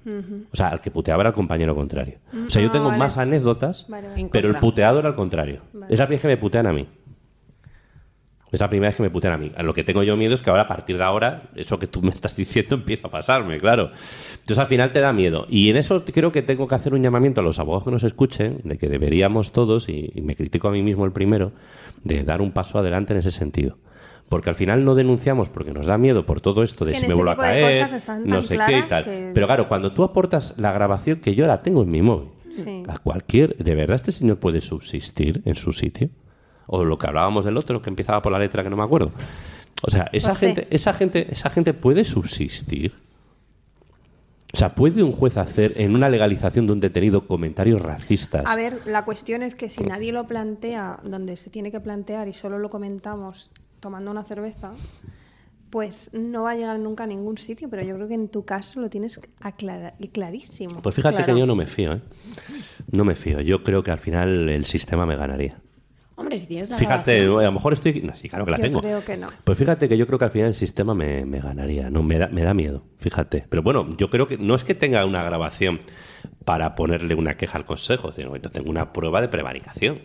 [0.51, 2.19] O sea, al que puteaba era el compañero contrario.
[2.45, 2.99] O sea, yo Ah, tengo vale.
[2.99, 4.21] más anécdotas, Vale, vale.
[4.21, 5.61] En pero el puteado era al contrario.
[5.89, 6.85] Es la primera vez que me putean a mí.
[8.53, 9.51] Es la primera vez que me putean a mí.
[9.57, 11.87] A lo que tengo yo miedo es que ahora, a partir de ahora, eso que
[11.87, 13.89] tú me estás diciendo empieza a pasarme, claro.
[14.33, 15.45] Entonces, al final te da miedo.
[15.49, 18.03] Y en eso creo que tengo que hacer un llamamiento a los abogados que nos
[18.03, 21.51] escuchen, de que deberíamos todos, y, y me critico a mí mismo el primero,
[22.03, 23.77] de dar un paso adelante en ese sentido.
[24.29, 27.07] Porque al final no denunciamos porque nos da miedo por todo esto de si me
[27.07, 27.87] este vuelvo a caer,
[28.25, 29.03] no sé qué y tal.
[29.03, 32.29] que- Pero claro, cuando tú aportas la grabación que yo la tengo en mi móvil,
[32.55, 32.83] Sí.
[32.87, 36.09] a cualquier, ¿de verdad este señor puede subsistir en su sitio?
[36.67, 39.11] O lo que hablábamos del otro que empezaba por la letra que no me acuerdo.
[39.81, 40.47] O sea, esa C.
[40.47, 42.93] gente, esa gente, esa gente puede subsistir.
[44.53, 48.43] O sea, ¿puede un juez hacer en una legalización de un detenido comentarios racistas?
[48.45, 52.27] A ver, la cuestión es que si nadie lo plantea donde se tiene que plantear
[52.27, 54.71] y solo lo comentamos tomando una cerveza,
[55.71, 57.67] pues no va a llegar nunca a ningún sitio.
[57.67, 60.81] Pero yo creo que en tu caso lo tienes aclara- clarísimo.
[60.83, 61.33] Pues fíjate Claro.
[61.33, 62.01] que yo no me fío, ¿eh?
[62.91, 63.41] No me fío.
[63.41, 65.57] Yo creo que al final el sistema me ganaría.
[66.33, 68.01] Hombre, si tienes la Fíjate, grabación- a lo mejor estoy...
[68.01, 68.81] No, sí, claro que la Yo tengo.
[68.81, 69.27] creo que no.
[69.43, 71.89] Pues fíjate que yo creo que al final el sistema me, me ganaría.
[71.89, 73.45] No, me da, me da miedo, fíjate.
[73.49, 75.79] Pero bueno, yo creo que no es que tenga una grabación
[76.45, 79.99] para ponerle una queja al consejo, sino que tengo una prueba de prevaricación.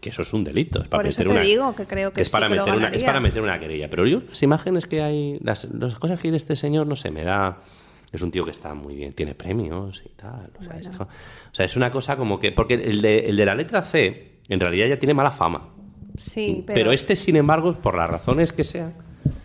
[0.00, 0.82] Que eso es un delito.
[0.82, 1.04] Es para Mm.
[1.04, 2.74] Por eso meter te una, digo que creo que es sí para que lo meter
[2.74, 3.06] una, es ganaría.
[3.06, 3.88] para meter una querella.
[3.88, 6.96] Pero yo, las imágenes que hay, las, las cosas que hay de este señor, no
[6.96, 7.58] sé, me da.
[8.10, 10.50] Es un tío que está muy bien, tiene premios y tal.
[10.58, 12.50] O sea, esto- o sea, es una cosa como que.
[12.50, 15.68] Porque el de, el de la letra C, en realidad ya tiene mala fama.
[16.16, 16.74] Sí, pero...
[16.74, 18.92] pero, este, sin embargo, por las razones que sean,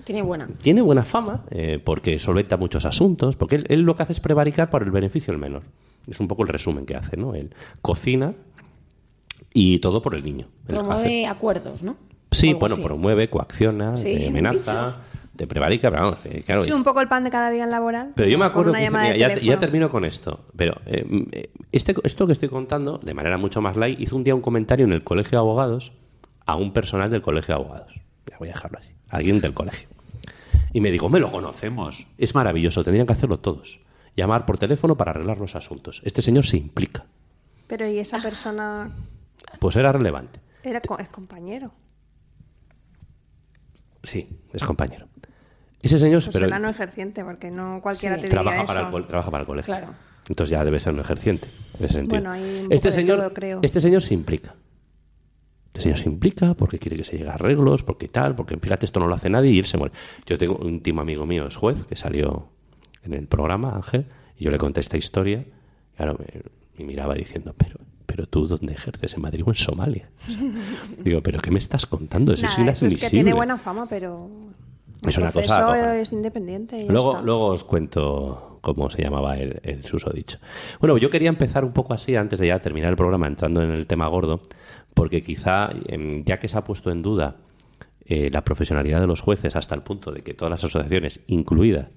[0.03, 0.47] Tiene buena.
[0.61, 4.19] tiene buena fama eh, porque solventa muchos asuntos, porque él, él lo que hace es
[4.19, 5.63] prevaricar por el beneficio del menor.
[6.09, 7.35] Es un poco el resumen que hace, ¿no?
[7.35, 8.33] Él cocina
[9.53, 10.47] y todo por el niño.
[10.65, 11.95] Hace- Promueve acuerdos, ¿no?
[12.31, 12.83] Sí, bueno, así.
[12.83, 14.97] promueve, coacciona, Sí, te amenaza,
[15.37, 16.61] te prevarica, pero vamos, eh, claro.
[16.63, 18.11] sí, un poco el pan de cada día en laboral.
[18.15, 20.45] Pero yo me acuerdo que mira, de ya, termino con esto.
[20.55, 24.23] Pero eh, eh, este, esto que estoy contando, de manera mucho más light, hizo un
[24.23, 25.93] día un comentario en el colegio de abogados
[26.45, 27.93] a un personal del colegio de abogados.
[28.29, 28.91] Ya voy a dejarlo así.
[29.09, 29.87] Alguien del colegio.
[30.73, 32.05] Y me dijo, me lo conocemos.
[32.17, 33.79] Es maravilloso, tendrían que hacerlo todos.
[34.15, 36.01] Llamar por teléfono para arreglar los asuntos.
[36.03, 37.05] Este señor se implica.
[37.67, 38.89] Pero y esa persona
[39.59, 40.39] Pues era relevante.
[40.63, 41.71] era es compañero.
[44.03, 45.06] Sí, es compañero.
[45.81, 48.21] Ese señor Pues pero será no ejerciente, porque no cualquiera Sí.
[48.21, 48.67] te diría trabaja eso.
[48.91, 49.73] para, el, trabaja para el colegio.
[49.75, 49.93] Claro.
[50.27, 51.47] Entonces ya debe ser un ejerciente.
[51.79, 52.09] En ese sentido.
[52.21, 53.59] Bueno, hay un poco este señor, todo, creo.
[53.61, 54.55] este señor se implica.
[55.67, 58.85] Este señor se implica porque quiere que se llegue a arreglos, porque tal, porque fíjate,
[58.85, 59.93] esto no lo hace nadie y él se muere.
[60.25, 62.49] Yo tengo un íntimo amigo mío, es juez, que salió
[63.03, 64.07] en el programa, Ángel,
[64.37, 65.45] y yo le conté esta historia.
[65.93, 66.41] Y claro, me,
[66.79, 69.13] me miraba diciendo, pero, pero tú, ¿dónde ejerces?
[69.13, 70.09] ¿En Madrid o en Somalia?
[70.27, 72.33] O sea, digo, ¿pero qué me estás contando?
[72.33, 72.95] Eso es Nada, eso inadmisible.
[72.95, 74.29] es que tiene buena fama, pero
[75.01, 76.77] el Es una cosa es independiente.
[76.79, 80.39] y Luego, luego os cuento cómo se llamaba el, el susodicho.
[80.79, 83.71] Bueno, yo quería empezar un poco así antes de ya terminar el programa, entrando en
[83.71, 84.41] el tema gordo,
[84.93, 87.37] porque quizá, em, ya que se ha puesto en duda
[88.05, 91.91] eh, la profesionalidad de los jueces hasta el punto de que todas las asociaciones, incluida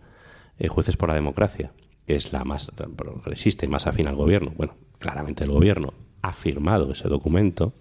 [0.59, 1.73] eh, Jueces por la Democracia,
[2.07, 6.33] que es la más progresista y más afín al gobierno, bueno, claramente el gobierno ha
[6.33, 7.73] firmado ese documento,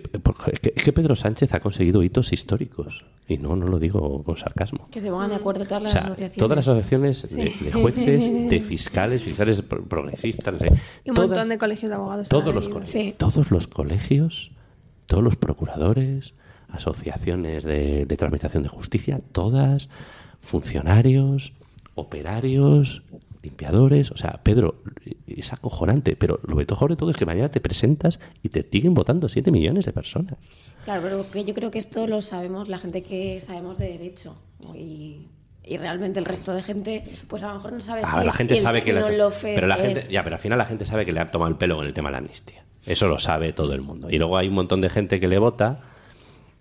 [0.00, 3.04] que, que- que Pedro Sánchez ha conseguido hitos históricos.
[3.26, 4.86] Y no, no lo digo con sarcasmo.
[4.90, 6.36] Que se pongan de acuerdo todas O las sea, asociaciones.
[6.38, 10.68] todas las asociaciones de, de jueces, de fiscales, fiscales pro- progresistas, sé,
[11.04, 12.28] Y un todas- montón de colegios de abogados.
[12.28, 13.14] todos los colegios, Sí.
[13.16, 14.50] todos los colegios,
[15.06, 16.34] todos los procuradores,
[16.68, 19.88] asociaciones de, de tramitación de justicia, todas,
[20.40, 21.52] funcionarios,
[21.94, 23.02] operarios,
[23.44, 24.76] limpiadores, o sea, Pedro,
[25.26, 28.94] es acojonante, pero lo mejor de todo es que mañana te presentas y te siguen
[28.94, 30.34] votando 7 millones de personas.
[30.84, 34.34] Claro, pero yo creo que esto lo sabemos la gente que sabemos de derecho.
[34.74, 35.28] Y,
[35.62, 38.32] y realmente el resto de gente, pues a lo mejor no sabe Ah, si la
[38.32, 40.66] gente sabe que la, término lawfare pero la es- gente ya pero al final la
[40.66, 43.08] gente sabe que le ha tomado el pelo con el tema de la amnistía eso
[43.08, 45.80] lo sabe todo el mundo y luego hay un montón de gente que le vota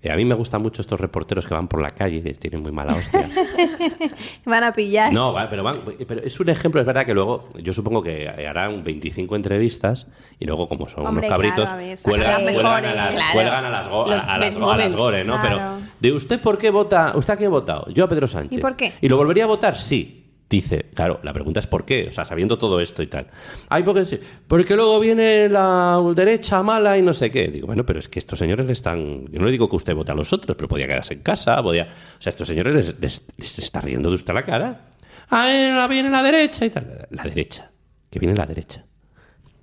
[0.05, 2.61] Eh, a mí me gustan mucho estos reporteros que van por la calle, que tienen
[2.61, 3.25] muy mala hostia.
[4.45, 5.13] Van a pillar.
[5.13, 8.83] No, pero, van, pero es un ejemplo, es verdad que luego yo supongo que harán
[8.83, 10.07] 25 entrevistas
[10.39, 13.31] y luego como son Hombre, unos cabritos, claro, a ver, cuelgan, a las, Claro.
[13.33, 14.95] cuelgan a las, go- Los a las, best go- a las moments.
[15.01, 15.41] gore, ¿no?
[15.41, 15.57] Claro.
[15.57, 17.13] Pero ¿de usted por qué vota?
[17.15, 17.87] ¿Usted a quién ha votado?
[17.89, 18.57] Yo a Pedro Sánchez.
[18.57, 18.91] ¿Y por qué?
[18.99, 19.77] ¿Y lo volvería a votar?
[19.77, 20.22] Sí.
[20.53, 23.25] Dice, claro, la pregunta es por qué, o sea, sabiendo todo esto y tal.
[23.69, 27.47] Ay, porque, porque luego viene la derecha mala y no sé qué.
[27.47, 29.25] Digo, bueno, pero es que estos señores le están.
[29.31, 31.59] Yo no le digo que usted vote a los otros, pero podía quedarse en casa,
[31.63, 31.85] podía.
[31.85, 34.89] O sea, estos señores les, les- les está riendo de usted la cara.
[35.29, 37.07] Ay, ahora viene la derecha y tal.
[37.09, 37.71] La derecha.
[38.11, 38.85] Que viene la derecha.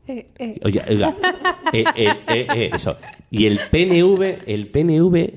[0.09, 1.15] Eh, eh, Oye, oiga,
[1.73, 2.97] eh, eh, eh, eh, eso.
[3.31, 5.35] Y el PNV, el PNV.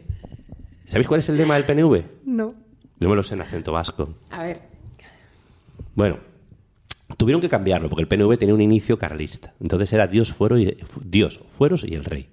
[0.87, 2.01] ¿Sabéis cuál es el lema del PNV?
[2.25, 2.55] no.
[2.99, 4.15] No me lo sé en acento vasco.
[4.31, 4.72] A ver.
[5.95, 6.19] Bueno,
[7.17, 9.53] tuvieron que cambiarlo porque el PNV tenía un inicio carlista.
[9.59, 12.29] Entonces era Dios, fuero y, Dios, fueros y el rey.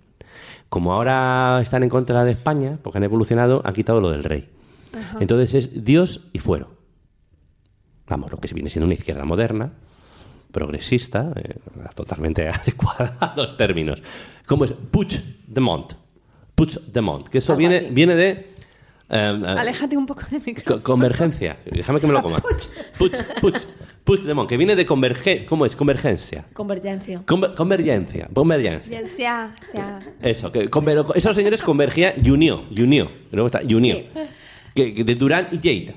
[0.69, 4.49] Como ahora están en contra de España, porque han evolucionado, han quitado lo del rey.
[5.19, 6.71] Entonces es Dios y fuero.
[8.09, 9.73] Vamos, lo que viene siendo una izquierda moderna,
[10.51, 11.57] progresista, eh,
[11.95, 14.03] totalmente adecuada a los términos.
[14.47, 14.73] ¿Cómo es?
[14.73, 15.93] Puigdemont.
[16.55, 17.29] Puigdemont.
[17.29, 18.51] Que eso viene, viene de...
[19.11, 20.77] eh, eh, Aléjate un poco del micrófono.
[20.79, 21.59] Co- convergencia.
[21.71, 22.39] Déjame que me lo coma.
[22.99, 23.55] Puig, Puig,
[24.05, 25.47] Puigdemont, que viene de convergencia.
[25.47, 25.77] ¿Cómo es?
[25.77, 26.47] Convergencia.
[26.53, 27.23] Convergencia.
[27.27, 28.29] Conver- convergencia.
[28.33, 29.01] Convergencia.
[29.03, 29.99] Ya sea, sea.
[30.23, 33.11] Eso, que conver- esos señores convergían y unió, y unió.
[33.33, 33.97] Luego está, y unió.
[33.97, 34.07] Sí.
[34.75, 35.95] Que, que de Durán y Lleida.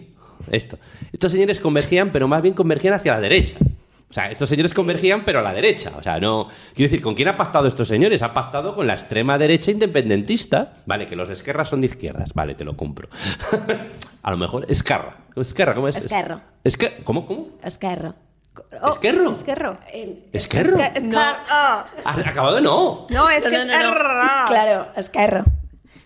[0.51, 0.77] Esto.
[1.11, 3.55] Estos señores convergían, pero más bien convergían hacia la derecha.
[4.13, 5.91] O sea, estos señores convergían, pero a la derecha.
[5.97, 6.47] O sea, no.
[6.75, 8.21] Quiero decir, ¿con quién ha pactado estos señores?
[8.21, 10.73] Ha pactado con la extrema derecha independentista.
[10.85, 12.31] Vale, que los de Esquerra son de izquierdas.
[12.35, 13.09] Vale, te lo compro.
[14.21, 14.67] a lo mejor.
[14.69, 15.17] Escarra.
[15.35, 15.95] Esquerra, ¿cómo es?
[15.97, 16.41] Esquerro.
[16.63, 17.25] Esque- ¿Cómo?
[17.25, 17.47] ¿Cómo?
[17.63, 18.13] Esquerro.
[18.91, 19.31] ¿Esquerro?
[19.31, 19.79] Esquerro.
[20.31, 20.77] ¿Esquerro?
[20.77, 21.85] Esca- escar- ah.
[22.05, 23.07] ¿Ha acabado no.
[23.09, 24.45] No, es No, que no, es no, no.
[24.45, 25.43] Claro, esquerro.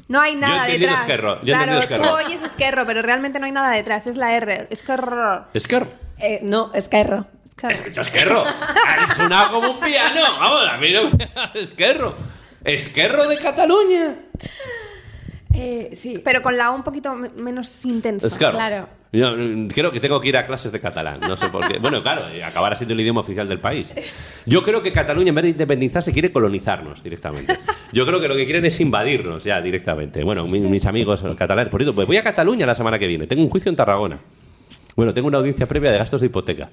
[0.08, 1.02] No hay nada he detrás.
[1.02, 4.08] esquerro, yo claro, tú oyes esquerro, pero realmente no hay nada detrás.
[4.08, 4.68] Es la R.
[4.70, 5.48] Esquerro.
[5.54, 5.88] Esquerro.
[6.20, 7.26] Eh, no, esquerro.
[7.58, 7.74] Esquerro.
[7.74, 8.44] Escucha, Esquerro.
[8.46, 10.22] Ha sonado como un piano.
[10.40, 11.30] Vamos, a mí no me...
[11.60, 12.16] Esquerro.
[12.64, 14.16] Esquerro de Cataluña.
[15.54, 16.22] Eh, sí.
[16.24, 18.28] Pero con la O un poquito me- menos intensa.
[18.28, 18.52] Esquerro.
[18.52, 18.90] Claro.
[19.12, 21.20] Yo mm, creo que tengo que ir a clases de catalán.
[21.22, 21.80] No sé por qué.
[21.80, 23.92] Bueno, claro, acabará siendo el idioma oficial del país.
[24.46, 27.58] Yo creo que Cataluña, en vez de independizarse, quiere colonizarnos directamente.
[27.92, 30.24] Yo creo que lo que quieren es invadirnos ya directamente.
[30.24, 31.72] Bueno, mi- mis amigos catalanes.
[31.72, 33.26] Por cierto, pues voy a Cataluña la semana que viene.
[33.26, 34.20] Tengo un juicio en Tarragona.
[34.96, 36.70] Bueno, tengo una audiencia previa de gastos de hipoteca.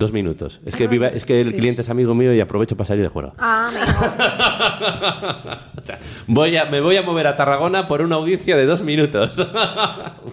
[0.00, 0.60] Dos minutos.
[0.64, 3.10] Es que, viva- es que el cliente es amigo mío y aprovecho para salir de
[3.10, 3.32] juego.
[3.38, 5.60] Ah, amigo.
[5.80, 8.82] O sea, voy a, me voy a mover a Tarragona por una audiencia de dos
[8.82, 9.36] minutos.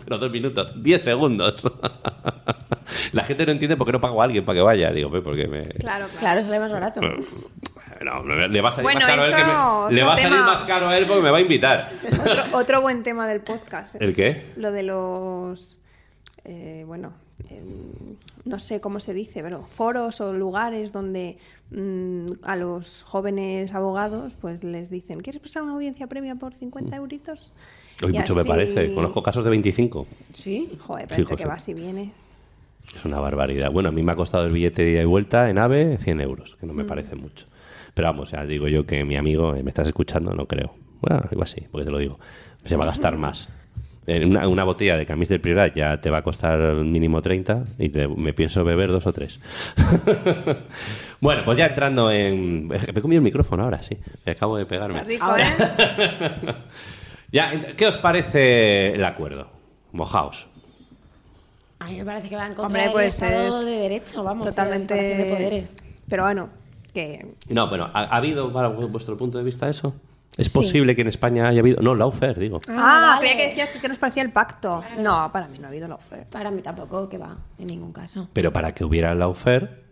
[0.06, 1.64] Pero dos minutos, diez segundos.
[3.14, 4.92] La gente no entiende por qué no pago a alguien para que vaya.
[4.92, 5.64] Digo, "Pues porque me...
[5.64, 6.42] Claro, claro.
[6.42, 7.02] Sale más barato.
[7.02, 10.14] No, le va a salir Bueno, más caro a él que eso, me- Le va
[10.14, 11.90] a salir más caro a él porque me va a invitar.
[12.20, 13.96] Otro, otro buen tema del podcast.
[13.96, 14.00] ¿eh?
[14.02, 14.52] ¿El qué?
[14.56, 15.80] Lo de los.
[16.46, 17.14] eh, bueno,
[18.46, 21.38] no sé cómo se dice, pero foros o lugares donde
[21.72, 26.96] mm, a los jóvenes abogados pues les dicen: ¿Quieres pasar una audiencia previa por 50
[26.96, 27.54] euritos?
[28.04, 28.94] Hoy Y mucho me así- parece.
[28.94, 30.08] Conozco casos de 25.
[30.34, 30.70] Sí.
[30.80, 31.44] Joder, Sí, pero José.
[31.44, 32.10] que vas y vienes.
[32.96, 33.70] Es una barbaridad.
[33.72, 36.22] Bueno, a mí me ha costado el billete de ida y vuelta en AVE 100
[36.22, 37.46] euros, que no me parece mucho.
[37.94, 40.34] Pero vamos, ya digo yo que mi amigo, eh, ¿me estás escuchando?
[40.34, 40.74] No creo.
[41.02, 42.18] Bueno, igual sí, porque te lo digo.
[42.64, 43.50] Se va a gastar más.
[44.08, 47.90] Una, una botella de camis del Priorat ya te va a costar mínimo 30 y
[47.90, 49.40] te- me pienso beber dos o tres.
[51.22, 52.68] bueno, pues ya entrando en...
[52.68, 53.98] Me he comido el micrófono ahora, sí.
[54.26, 55.00] Me acabo de pegarme.
[55.00, 55.48] Está rico, Ahora.
[55.48, 56.56] ¿eh?
[57.32, 59.50] Ya, ¿qué os parece el acuerdo?
[59.92, 60.48] Mojaos.
[61.80, 64.24] A mí me parece que va en contra Hombre, del pues Estado es de Derecho,
[64.24, 64.48] vamos.
[64.48, 64.94] Totalmente.
[64.96, 65.78] de poderes.
[66.08, 66.48] Pero bueno,
[66.94, 67.34] que.
[67.50, 69.94] No, bueno, ¿ha, ha habido, para vu- vuestro punto de vista, eso?
[70.38, 70.54] ¿Es Sí.
[70.54, 71.82] posible que en España haya habido.?
[71.82, 72.60] No, Laufer, digo.
[72.70, 73.20] Ah, vale.
[73.22, 74.84] creía que decías que, que nos parecía el pacto.
[75.00, 76.38] No, para mí no ha habido la oferta.
[76.38, 78.30] Para mí tampoco, que va, en ningún caso.
[78.34, 79.87] Pero para que hubiera Laufer,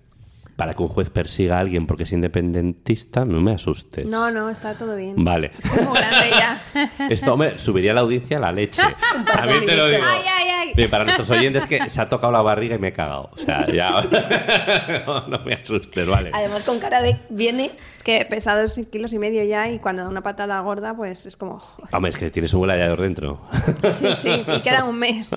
[0.55, 4.05] para que un juez persiga a alguien porque es independentista, no me asustes.
[4.05, 5.13] No, no, está todo bien.
[5.17, 5.51] Vale.
[5.63, 6.61] Es muy grande ya.
[7.09, 8.81] Esto, hombre, subiría la audiencia a la leche.
[9.33, 10.03] También te lo digo.
[10.05, 10.71] Ay, ay, ay.
[10.75, 13.29] Bien, para nuestros oyentes que se ha tocado la barriga y me he cagado.
[13.33, 14.01] O sea, ya.
[15.05, 16.31] no, no me asustes, vale.
[16.33, 17.71] Además, con cara de viene.
[17.95, 21.25] Es que pesa dos kilos y medio ya y cuando da una patada gorda, pues
[21.25, 21.59] es como...
[21.91, 23.41] Hombre, es que tienes un gladiador dentro.
[23.91, 25.31] Sí, sí, y queda un mes.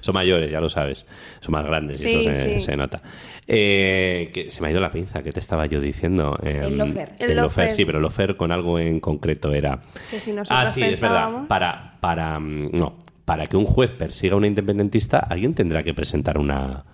[0.00, 1.06] Son mayores, ya lo sabes.
[1.40, 2.60] Son más grandes y Sí, eso se, sí.
[2.60, 3.00] se nota.
[3.46, 6.38] Eh, que se me ha ido la pinza, ¿qué te estaba yo diciendo?
[6.42, 7.14] Eh, El lofer.
[7.18, 7.72] El, El lofer, lofer.
[7.72, 9.82] sí, pero el lofer con algo en concreto era...
[10.10, 11.46] Que si nosotros ah, sí, es verdad.
[11.48, 15.94] Para, para, mm, no, para que un juez persiga a una independentista, alguien tendrá que
[15.94, 16.84] presentar una...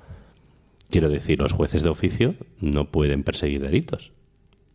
[0.91, 4.13] Quiero decir, los jueces de oficio no pueden perseguir delitos.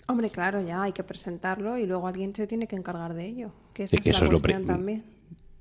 [0.08, 3.52] Hombre, claro, ya hay que presentarlo y luego alguien se tiene que encargar de ello.
[3.74, 5.04] Que esa Es que es eso la es lo también.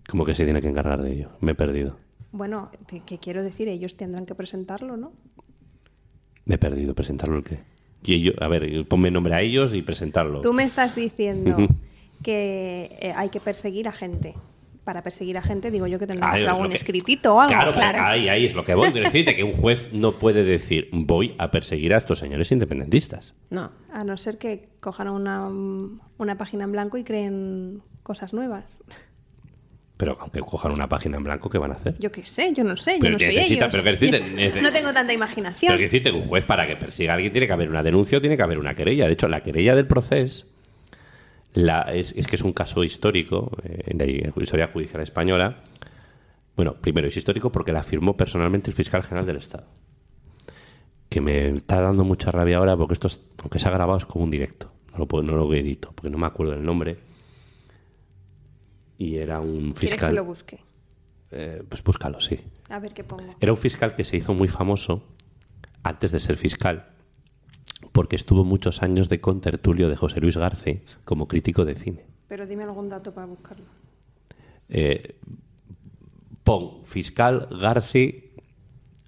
[0.09, 1.31] Como que se tiene que encargar de ello.
[1.41, 1.97] Me he perdido.
[2.31, 5.13] Bueno, que, que quiero decir, ellos tendrán que presentarlo, ¿no?
[6.47, 6.95] Me he perdido.
[6.95, 7.61] ¿Presentarlo el qué?
[8.05, 10.41] Y yo, a ver, ponme nombre a ellos y presentarlo.
[10.43, 11.57] Tú me estás diciendo
[12.23, 14.35] que eh, hay que perseguir a gente.
[14.85, 17.55] Para perseguir a gente, digo yo que tendrá que que- escritito o algo.
[17.55, 18.05] Claro, pero claro.
[18.05, 18.93] ahí, ahí es lo que voy.
[18.93, 23.33] Quiero decirte que un juez no puede decir voy a perseguir a estos señores independentistas.
[23.49, 23.71] No.
[23.91, 25.49] A no ser que cojan una,
[26.19, 28.83] una página en blanco y creen cosas nuevas.
[29.97, 31.95] Pero aunque cojan una página en blanco, ¿qué van a hacer?
[32.01, 33.69] Yo qué sé, yo no sé, yo Pero no soy necesita- ellos.
[33.71, 35.77] pero que necesita- Yo nece- no tengo tanta Pero imaginación.
[35.77, 38.19] que decirte que un juez para que persiga a alguien tiene que haber una denuncia
[38.19, 39.07] o tiene que haber una querella.
[39.07, 40.47] De hecho, la querella del proceso
[41.53, 45.59] la, es, es que es un caso histórico eh, en la historia judicial española.
[46.57, 49.67] Bueno, primero es histórico porque la firmó personalmente el fiscal general del Estado.
[51.09, 54.07] Que me está dando mucha rabia ahora porque esto, es- aunque se ha grabado, es
[54.07, 54.73] como un directo.
[54.93, 56.97] No lo, puedo- no lo edito porque no me acuerdo del nombre.
[58.99, 60.15] Y era un ¿Quieres que fiscal.
[60.15, 60.61] lo busque?
[61.31, 62.41] Eh, pues búscalo, sí.
[62.69, 63.35] A ver qué pongo.
[63.41, 65.03] Era un fiscal que se hizo muy famoso
[65.83, 66.87] antes de ser fiscal,
[67.93, 72.05] porque estuvo muchos años de contertulio de José Luis García como crítico de cine.
[72.29, 73.67] Pero dime algún dato para buscarlo.
[74.69, 75.17] Eh,
[76.45, 78.13] pon fiscal García,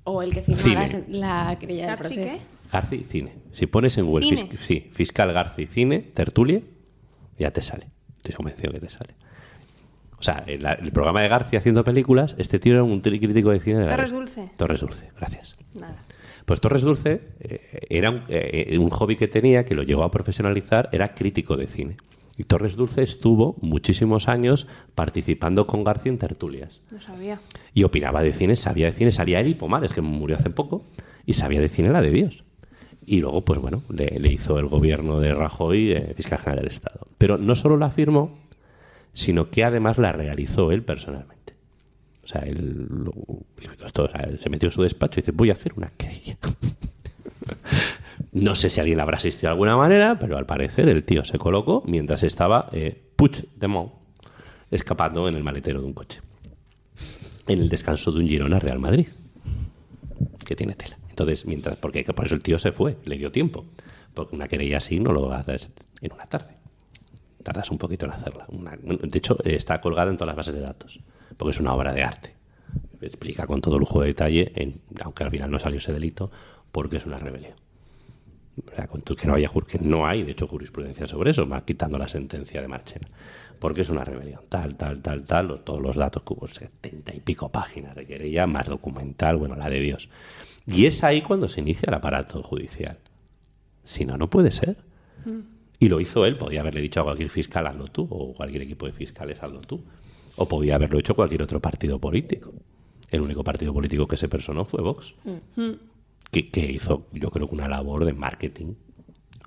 [0.04, 1.04] O el que firma Cine.
[1.08, 2.36] la, la querella del ¿Garci proceso.
[2.36, 2.42] qué?
[2.72, 3.32] García cine.
[3.52, 4.50] Si pones en Google Cine.
[4.50, 6.60] fis- sí, fiscal García cine, tertulia,
[7.38, 7.86] ya te sale.
[8.16, 9.14] Estoy convencido que te sale.
[10.18, 13.60] O sea, el, el programa de García haciendo películas, este tío era un crítico de
[13.60, 13.80] cine.
[13.80, 14.10] de Torres.
[14.12, 14.50] Dulce.
[14.56, 15.54] Torres Dulce, gracias.
[15.78, 16.04] Nada.
[16.46, 20.10] Pues Torres Dulce eh, era un, eh, un hobby que tenía, que lo llegó a
[20.10, 21.96] profesionalizar, era crítico de cine.
[22.38, 26.82] Y Torres Dulce estuvo muchísimos años participando con García en tertulias.
[26.90, 27.40] No sabía.
[27.74, 30.84] Y opinaba de cine, sabía de cine, salía él y Pomares, que murió hace poco,
[31.24, 32.44] y sabía de cine la de Dios.
[33.04, 36.72] Y luego, pues bueno, le, le hizo el gobierno de Rajoy eh, fiscal general del
[36.72, 37.06] Estado.
[37.18, 38.34] Pero no solo la firmó,
[39.16, 41.54] sino que además la realizó él personalmente.
[42.22, 43.14] O sea, él lo-
[44.40, 46.36] se metió en su despacho y dice, voy a hacer una querella.
[48.32, 51.24] no sé si alguien la habrá asistido de alguna manera, pero al parecer el tío
[51.24, 53.92] se colocó mientras estaba eh, Puigdemont
[54.70, 56.20] escapando en el maletero de un coche.
[57.46, 59.06] En el descanso de un Girona Real Madrid.
[60.44, 60.98] Que tiene tela.
[61.08, 63.64] Entonces, mientras, porque por eso el tío se fue, le dio tiempo.
[64.14, 66.55] Porque una querella así no lo haces en una tarde.
[67.46, 68.44] Tardas un poquito en hacerla.
[68.48, 70.98] De hecho, está colgada en todas las bases de datos.
[71.36, 72.34] Porque es una obra de arte.
[73.00, 74.52] Explica con todo lujo de detalle,
[75.04, 76.28] aunque al final no salió ese delito,
[76.72, 77.54] porque es una rebelión.
[78.68, 81.96] O sea, que no haya que no hay, de hecho, jurisprudencia sobre eso, más quitando
[81.98, 83.06] la sentencia de Marchena.
[83.60, 87.20] Porque es una rebelión, tal, tal, tal, tal, todos los datos que hubo, setenta y
[87.20, 90.08] pico páginas de querella, más documental, bueno, la de Dios.
[90.66, 92.98] Y es ahí cuando se inicia el aparato judicial.
[93.84, 94.78] Si no, no puede ser.
[95.78, 98.86] Y lo hizo él, podía haberle dicho a cualquier fiscal, hazlo tú, o cualquier equipo
[98.86, 99.84] de fiscales, hazlo tú.
[100.36, 102.52] O podía haberlo hecho cualquier otro partido político.
[103.10, 105.14] El único partido político que se personó fue Vox,
[106.30, 108.74] que, que hizo, yo creo que una labor de marketing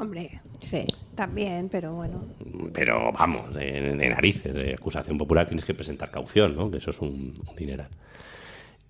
[0.01, 0.85] Hombre, Sí.
[1.13, 2.23] también, pero bueno.
[2.73, 6.71] pero vamos, de, de narices, de acusación popular tienes que presentar caución, ¿no?
[6.71, 7.89] Que eso es un, un dineral.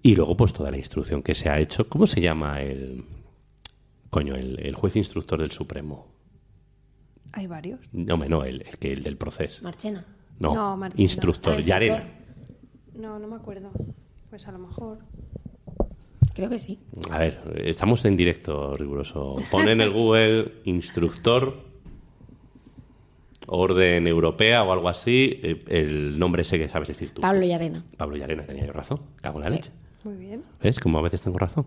[0.04, 1.90] Y luego, pues toda la instrucción que se ha hecho.
[1.90, 3.04] ¿Cómo se llama el.
[4.12, 6.08] Coño, el, el juez instructor del Supremo?
[7.32, 7.80] Hay varios.
[7.91, 9.63] No, no, el, el, que, el del proceso.
[9.63, 10.05] Marchena.
[10.39, 11.01] No, No, Marchena.
[11.03, 11.61] instructor, Ah.
[11.61, 12.03] Yarena.
[12.95, 13.71] No, no me acuerdo.
[14.30, 14.99] Pues a lo mejor.
[16.34, 16.80] Creo que sí.
[17.11, 19.38] A ver, estamos en directo riguroso.
[19.51, 21.63] Pon en el Google instructor,
[23.47, 27.21] orden europea o algo así, eh, el nombre ese que sabes decir tú.
[27.21, 27.84] Pablo Llarena.
[27.97, 29.01] Pablo Llarena, tenía yo razón.
[29.21, 29.53] Cago en la Sí.
[29.55, 29.71] leche.
[30.03, 30.43] Muy bien.
[30.61, 30.80] ¿Ves?
[30.80, 31.65] Como a veces tengo razón.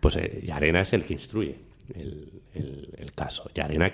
[0.00, 1.58] Pues eh, Llarena es el que instruye
[1.94, 3.50] el, el- el caso.
[3.54, 3.92] Llarena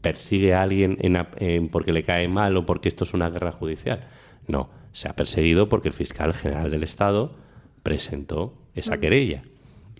[0.00, 3.52] persigue a alguien en en porque le cae mal o porque esto es una guerra
[3.52, 4.06] judicial.
[4.46, 7.34] No, se ha perseguido porque el fiscal general del Estado
[7.82, 9.42] presentó esa querella.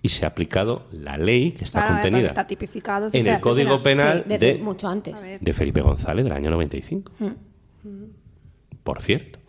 [0.01, 3.09] Y se ha aplicado la ley que está Claro, contenida Está tipificado.
[3.11, 3.83] en el Código.
[3.83, 5.15] Penal Sí, desde de, mucho antes.
[5.41, 7.11] De Felipe González del año 95.
[8.83, 9.39] Por cierto,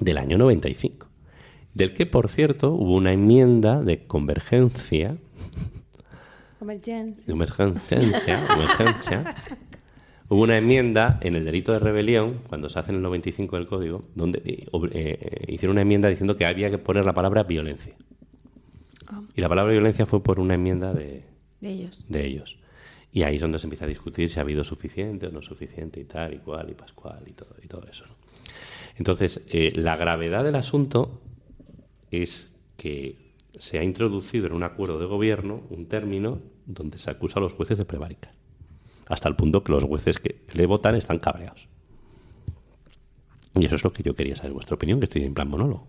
[0.00, 1.06] del año 95.
[1.74, 5.16] Del que, por cierto, hubo una enmienda de convergencia,
[7.32, 9.34] Emergencia, emergencia.
[10.28, 13.66] Hubo una enmienda en el delito de rebelión, cuando se hace en el 95 del
[13.68, 17.44] Código, donde eh, eh, eh, hicieron una enmienda diciendo que había que poner la palabra
[17.44, 17.94] violencia.
[19.36, 21.24] Y la palabra violencia fue por una enmienda de,
[21.60, 22.04] De ellos.
[22.08, 22.58] de ellos.
[23.12, 26.00] Y ahí es donde se empieza a discutir si ha habido suficiente o no suficiente
[26.00, 28.04] y tal y cual y pascual y todo, y todo eso.
[28.06, 28.14] ¿no?
[28.96, 31.20] Entonces, eh, la gravedad del asunto
[32.10, 33.16] es que
[33.58, 37.54] se ha introducido en un acuerdo de gobierno un término donde se acusa a los
[37.54, 38.32] jueces de prevaricar.
[39.08, 41.68] hasta el punto que los jueces que le votan están cabreados.
[43.54, 45.86] Y eso es lo que yo quería saber, vuestra opinión, que estoy en plan monólogo.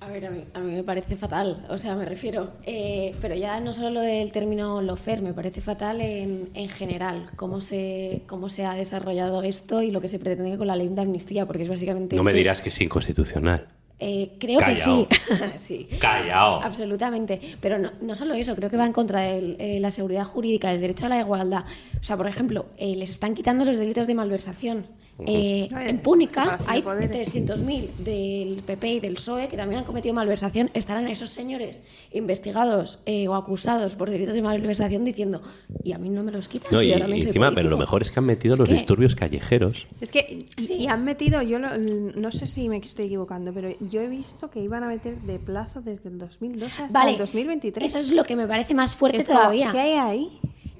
[0.00, 3.36] A ver, a mí, a mí me parece fatal, o sea, me refiero, eh, pero
[3.36, 8.22] ya no solo lo del término lofer, me parece fatal en, en general, cómo se,
[8.26, 11.46] cómo se ha desarrollado esto y lo que se pretende con la ley de amnistía,
[11.46, 12.16] porque es básicamente...
[12.16, 13.68] No me dirás que es inconstitucional.
[14.04, 15.06] Eh, creo Callao.
[15.06, 15.28] que sí.
[15.88, 15.98] sí.
[16.00, 16.60] Callao.
[16.60, 17.40] Absolutamente.
[17.60, 20.70] Pero no, no solo eso, creo que va en contra de eh, la seguridad jurídica,
[20.70, 21.64] del derecho a la igualdad.
[22.00, 24.86] O sea, por ejemplo, eh, les están quitando los delitos de malversación.
[25.26, 27.32] Eh, en Púnica hay poderes.
[27.32, 30.70] 300.000 del PP y del PSOE que también han cometido malversación.
[30.74, 35.42] Estarán esos señores investigados eh, o acusados por delitos de malversación diciendo,
[35.84, 36.72] y a mí no me los quitan.
[36.72, 37.78] No, si y, yo y también soy encima, pero lo político".
[37.80, 39.86] mejor es que han metido Es los que- disturbios callejeros.
[40.00, 40.74] Es que Sí.
[40.74, 44.50] y han metido, yo lo- no sé si me estoy equivocando, pero yo he visto
[44.50, 47.84] que iban a meter de plazo desde el 2012 hasta Vale, el 2023.
[47.90, 49.70] Eso es lo que me parece más fuerte todavía.
[49.72, 50.28] ¿Qué hay ahí?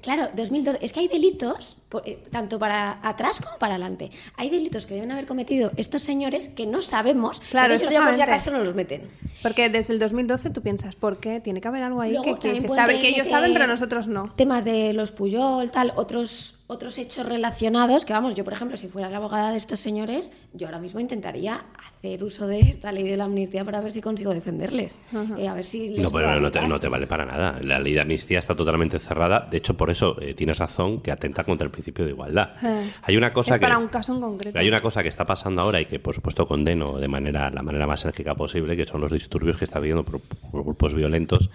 [0.03, 0.79] Claro, 2012.
[0.85, 4.11] Es que hay delitos, eh, tanto para atrás como para adelante.
[4.37, 8.13] Hay delitos que deben haber cometido estos señores que no sabemos, Claro, ellos ya por
[8.13, 8.31] si exactamente.
[8.31, 9.09] acaso no los meten.
[9.41, 11.39] Porque desde el 2012 tú piensas, ¿por qué?
[11.39, 14.07] Tiene que haber algo ahí Luego que, que- que sabe- que ellos saben, pero nosotros
[14.07, 14.25] no.
[14.35, 18.87] Temas de los Puyol, tal, otros, otros hechos relacionados, que vamos, yo por ejemplo, si
[18.87, 23.07] fuera la abogada de estos señores, yo ahora mismo intentaría hacer uso de esta ley
[23.07, 24.97] de la amnistía para ver si consigo defenderles.
[25.37, 27.59] Eh, a ver si les No, pero no te, no te vale para nada.
[27.61, 29.45] La ley de amnistía está totalmente cerrada.
[29.49, 32.51] De hecho, por eso eh, tienes razón que atenta contra el principio de igualdad.
[32.63, 32.91] Eh.
[33.03, 34.57] Hay una cosa Es que para un caso en concreto.
[34.59, 37.61] hay una cosa que está pasando ahora y que por supuesto condeno de manera la
[37.61, 41.49] manera más enérgica posible, que son los disturbios que está habiendo por, por grupos violentos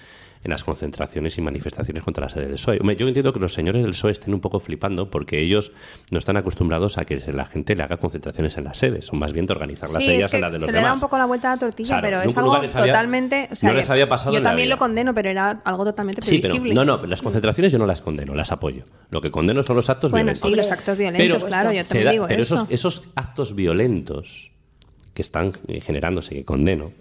[0.44, 2.78] en las concentraciones y manifestaciones contra la sede del PSOE.
[2.80, 5.72] Hombre, yo entiendo que los señores del PSOE estén un poco flipando porque ellos
[6.10, 9.32] no están acostumbrados a que la gente le haga concentraciones en las sedes, son más
[9.32, 10.82] bien de organizar las Sí, ellas es que en las de los se demás.
[10.82, 13.48] le da un poco la vuelta a la tortilla, Claro, pero es algo había- totalmente.
[13.50, 16.38] O sea, no les había pasado Yo también lo condeno, pero era algo totalmente Sí,
[16.38, 16.74] pero previsible.
[16.74, 18.84] no, no, las concentraciones yo no las condeno, las apoyo.
[19.10, 20.50] Lo que condeno son los actos Bueno, violentos.
[20.50, 22.54] sí, los actos violentos, Pero claro, yo se da- digo pero eso.
[22.54, 24.50] esos, esos actos violentos
[25.14, 26.92] que están eh, generándose, que condeno,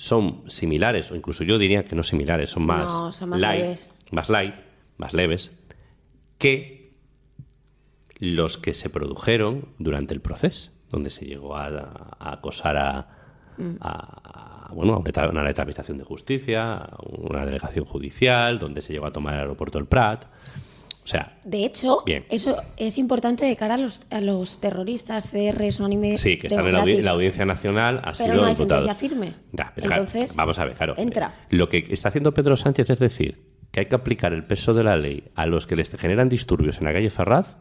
[0.00, 3.60] son similares, o incluso yo diría que no similares, son más, No, son más light,
[3.62, 3.92] leves.
[4.10, 4.54] más light,
[4.96, 5.52] más leves,
[6.38, 6.94] que
[8.18, 11.66] los que se produjeron durante el proceso, donde se llegó a,
[12.18, 13.08] a acosar a,
[13.80, 15.42] a- a, bueno, a una, una
[15.98, 20.24] de justicia, a una delegación judicial, donde se llegó a tomar el aeropuerto del Prat.
[21.10, 22.24] O sea, De hecho, Bien.
[22.30, 26.64] eso es importante de cara a los, a los terroristas, CR, anime sí, que están
[26.66, 29.32] en la, audi- la Audiencia Nacional, ha Pero sido no hay sentencia firme.
[29.50, 30.94] Pero claro, Entonces, vamos a ver, claro.
[30.96, 31.34] entra.
[31.50, 33.42] Lo que está haciendo Pedro Sánchez es decir
[33.72, 36.78] que hay que aplicar el peso de la ley a los que les generan disturbios
[36.78, 37.56] en la calle Ferraz,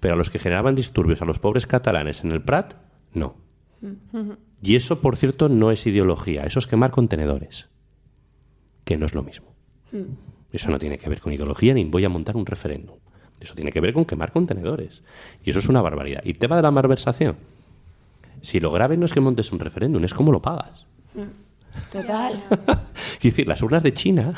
[0.00, 2.74] pero a los que generaban disturbios a los pobres catalanes en el Prat,
[3.12, 3.36] no.
[4.60, 7.68] Y eso, por cierto, no es ideología, eso es quemar contenedores,
[8.84, 9.54] que no es lo mismo.
[10.52, 12.96] Eso no tiene que ver con ideología ni voy a montar un referéndum.
[13.40, 15.02] Eso tiene que ver con quemar contenedores.
[15.44, 16.22] Y eso es una barbaridad.
[16.24, 17.36] Y tema de la malversación.
[18.40, 20.86] Si lo grave no es que montes un referéndum, es cómo lo pagas.
[21.90, 22.44] Total.
[22.50, 24.32] Quiero decir, las urnas de China.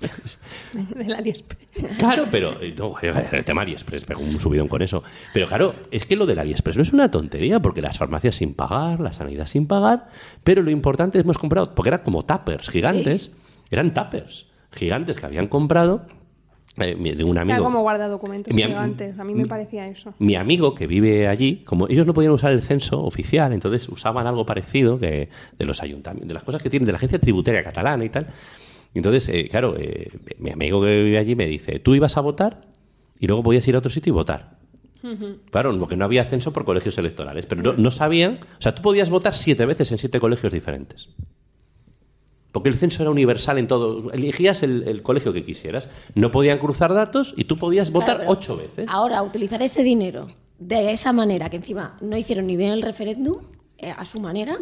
[0.72, 1.96] Del AliExpress.
[1.98, 2.56] Claro, pero.
[2.76, 5.02] No, el tema AliExpress, pegó un subidón con eso.
[5.32, 8.54] Pero claro, es que lo del AliExpress no es una tontería, porque las farmacias sin
[8.54, 10.08] pagar, la sanidad sin pagar,
[10.44, 13.32] pero lo importante es hemos comprado, porque eran como tuppers gigantes,
[13.70, 16.06] eran tuppers gigantes que habían comprado
[16.78, 17.56] eh, de un amigo.
[17.56, 19.18] Era como guarda documentos Mi gigantes.
[19.18, 20.14] A mí me parecía eso.
[20.18, 24.26] Mi amigo que vive allí, como ellos no podían usar el censo oficial, entonces usaban
[24.26, 27.62] algo parecido que de los ayuntamientos, de las cosas que tienen de la agencia tributaria
[27.62, 28.28] catalana y tal.
[28.94, 32.62] Entonces, eh, claro, eh, mi amigo que vive allí me dice, tú ibas a votar
[33.18, 34.60] y luego podías ir a otro sitio y votar.
[35.50, 38.82] Claro, porque no había censo por colegios electorales, pero no, no sabían, o sea, tú
[38.82, 41.08] podías votar siete veces en siete colegios diferentes.
[42.52, 44.10] Porque el censo era universal en todo.
[44.12, 45.88] Elegías el, el colegio que quisieras.
[46.14, 48.86] No podían cruzar datos y tú podías votar Claro, ocho veces.
[48.90, 50.28] Ahora, utilizar ese dinero
[50.58, 53.36] de esa manera, que encima no hicieron ni bien el referéndum,
[53.78, 54.56] eh, a su manera,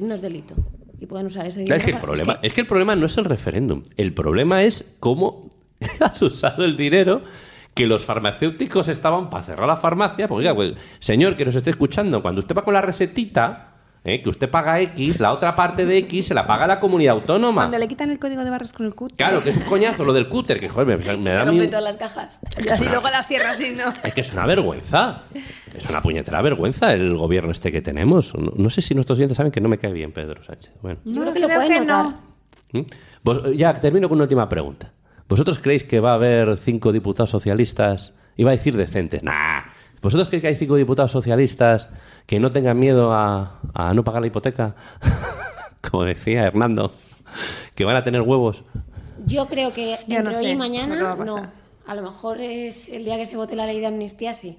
[0.00, 0.54] no es delito.
[1.00, 1.76] Y pueden usar ese dinero.
[1.76, 3.82] Es que, el para- problema, es que- es que el problema no es el referéndum.
[3.96, 5.48] El problema es cómo
[6.00, 7.22] has usado el dinero
[7.74, 10.28] que los farmacéuticos estaban para cerrar la farmacia.
[10.28, 13.71] Porque, oiga, pues, señor que nos esté escuchando, cuando usted va con la recetita,
[14.04, 14.22] ¿eh?
[14.22, 17.62] que usted paga X, la otra parte de X se la paga la comunidad autónoma.
[17.62, 19.14] Cuando le quitan el código de barras con el cut.
[19.16, 21.84] Claro, que es un coñazo lo del cúter, que joder, me, me da rompe todas
[21.84, 22.40] las cajas.
[22.64, 23.90] Y así luego la cierra así, ¿no?
[24.04, 25.22] Es que es una vergüenza.
[25.74, 28.34] Es una puñetera vergüenza el gobierno este que tenemos.
[28.34, 30.72] No, no sé si nuestros clientes saben que no me cae bien Pedro Sánchez.
[30.82, 30.98] Bueno.
[31.04, 32.02] Yo creo que lo creo pueden que no.
[32.02, 32.20] notar.
[32.72, 32.80] ¿Mm?
[33.22, 34.92] Vos- ya termino con una última pregunta.
[35.28, 38.12] ¿Vosotros creéis que va a haber cinco diputados socialistas?
[38.36, 39.22] Iba a decir decentes.
[39.22, 39.62] Nah.
[40.02, 41.88] ¿Vosotros creéis que hay cinco diputados socialistas
[42.26, 44.74] que no tengan miedo a, a no pagar la hipoteca?
[45.90, 46.92] Como decía Hernando,
[47.74, 48.64] que van a tener huevos.
[49.24, 51.50] Yo creo que entre no hoy sé y mañana no.
[51.86, 54.58] A lo mejor es el día que se vote la ley de amnistía, sí.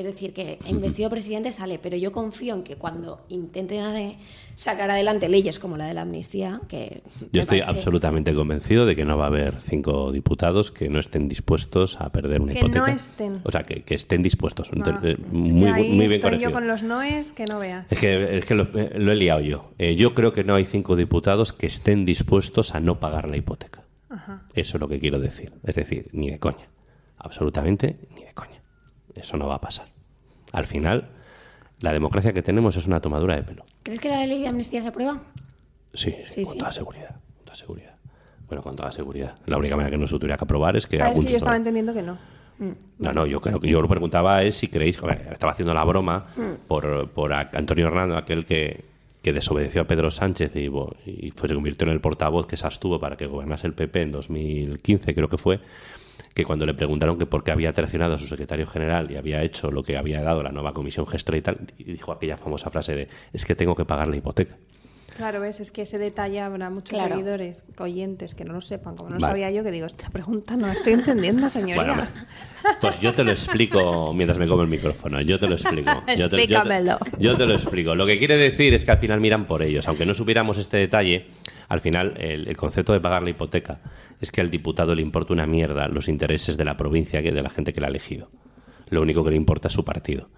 [0.00, 4.16] Es decir, que investido presidente sale, pero yo confío en que cuando intenten
[4.54, 8.96] sacar adelante leyes como la de la amnistía, que Yo estoy parece- absolutamente convencido de
[8.96, 12.58] que no va a haber cinco diputados que no estén dispuestos a perder una Que
[12.60, 12.86] hipoteca.
[12.86, 13.40] no estén.
[13.44, 14.68] O sea, que, que estén dispuestos.
[14.68, 16.50] Ah, Entonces, eh, es muy, que ahí muy bien estoy corregido.
[16.50, 17.86] yo con los noes que no veas.
[17.90, 19.70] Es que, es que lo, eh, lo he liado yo.
[19.78, 23.36] Eh, yo creo que no hay cinco diputados que estén dispuestos a no pagar la
[23.36, 23.82] hipoteca.
[24.54, 25.52] Eso es lo que quiero decir.
[25.64, 26.68] Es decir, ni de coña.
[27.18, 28.19] Absolutamente ni de coña.
[29.14, 29.88] Eso no va a pasar.
[30.52, 31.08] Al final,
[31.80, 33.64] la democracia que tenemos es una tomadura de pelo.
[33.82, 35.20] ¿Crees que la ley de amnistía se aprueba?
[35.94, 36.58] Sí, sí, Sí, con sí.
[36.58, 37.16] toda seguridad.
[37.36, 37.94] Con toda seguridad.
[38.48, 39.36] Bueno, con toda seguridad.
[39.46, 41.00] La única manera que no se tuviera que aprobar es que...
[41.00, 42.18] Ah, es que yo estaba entendiendo que no.
[42.98, 44.98] No, no, yo creo que yo lo preguntaba es si creéis,
[45.32, 46.26] estaba haciendo la broma
[46.68, 48.84] por, por a- Antonio Hernando, aquel que,
[49.22, 50.68] que desobedeció a Pedro Sánchez y
[51.34, 54.12] fue, se convirtió en el portavoz que se abstuvo para que gobernase el PP en
[54.12, 55.60] 2015, creo que fue,
[56.34, 59.42] que cuando le preguntaron que por qué había traicionado a su secretario general y había
[59.42, 62.94] hecho lo que había dado la nueva comisión gestora y tal, dijo aquella famosa frase
[62.94, 64.56] de es que tengo que pagar la hipoteca.
[65.16, 67.14] Claro, ves, es que ese detalle habrá muchos Claro.
[67.16, 69.32] seguidores, oyentes que no lo sepan, como no lo Vale.
[69.32, 71.74] sabía yo, que digo, esta pregunta no la estoy entendiendo, señoría.
[71.84, 72.06] Bueno,
[72.80, 75.20] pues yo te lo explico mientras me como el micrófono.
[75.20, 75.90] Yo te lo explico.
[75.90, 76.98] Yo te- yo te- Explícamelo.
[77.18, 77.94] Yo te, lo explico.
[77.94, 79.86] Lo que quiere decir es que al final miran por ellos.
[79.88, 81.26] Aunque no supiéramos este detalle,
[81.68, 83.80] al final el, el concepto de pagar la hipoteca
[84.20, 87.42] es que al diputado le importa una mierda los intereses de la provincia que de
[87.42, 88.30] la gente que la ha elegido.
[88.88, 90.28] Lo único que le importa es su partido.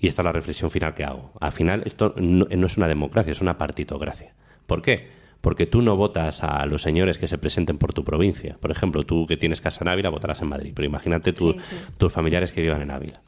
[0.00, 1.32] Y esta es la reflexión final que hago.
[1.40, 4.32] Al final esto no, no es una democracia, es una partitocracia.
[4.66, 5.08] ¿Por qué?
[5.40, 8.56] Porque tú no votas a los señores que se presenten por tu provincia.
[8.60, 11.58] Por ejemplo, tú que tienes casa en Ávila votarás en Madrid, pero imagínate tú- Sí,
[11.70, 11.76] sí.
[11.96, 13.20] tus familiares que vivan en Ávila.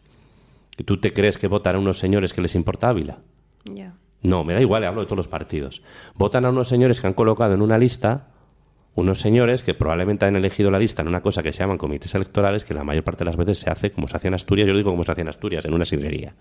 [0.76, 3.18] ¿Y ¿Tú te crees que votan a unos señores que les importa Ávila?
[3.64, 3.94] Ya.
[4.22, 5.82] No, me da igual, hablo de todos los partidos.
[6.14, 8.28] Votan a unos señores que han colocado en una lista
[8.94, 12.14] unos señores que probablemente han elegido la lista en una cosa que se llaman comités
[12.14, 14.66] electorales, que la mayor parte de las veces se hace como se hace en Asturias,
[14.66, 16.34] yo lo digo como se hace en Asturias, en una sidrería,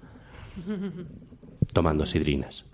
[1.73, 2.65] tomando sidrinas.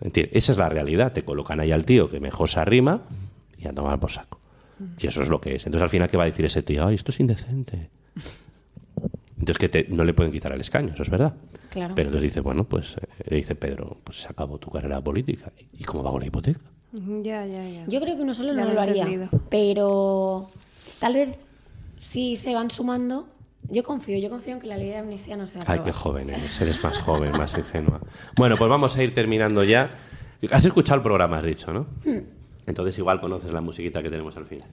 [0.00, 0.36] ¿Entiendes?
[0.36, 3.02] Esa es la realidad, te colocan ahí al tío que mejor se arrima
[3.58, 4.40] y a tomar por saco.
[4.98, 5.64] Y eso es lo que es.
[5.64, 6.86] Entonces al final, ¿qué va a decir ese tío?
[6.86, 7.88] Ay, esto es indecente.
[9.38, 11.34] Entonces que te- no le pueden quitar el escaño, eso es verdad.
[11.70, 11.94] Claro.
[11.94, 15.50] Pero entonces dice, bueno, pues eh, le dice Pedro, pues se acabó tu carrera política.
[15.72, 16.60] ¿Y cómo pago la hipoteca?
[17.22, 17.84] Ya, ya, ya.
[17.86, 19.28] Yo creo que uno solo Ya no lo lo haría.
[19.50, 20.50] Pero
[20.98, 21.36] tal vez
[21.98, 23.28] si se van sumando,
[23.68, 25.80] yo confío, yo confío en que la ley de amnistía no se va a Ay,
[25.84, 28.00] qué joven eres, eres más joven, más ingenua.
[28.36, 29.90] Bueno, pues vamos a ir terminando ya.
[30.50, 31.86] Has escuchado el programa, has dicho, ¿no?
[32.04, 32.20] Hmm.
[32.66, 34.68] Entonces igual conoces la musiquita que tenemos al final.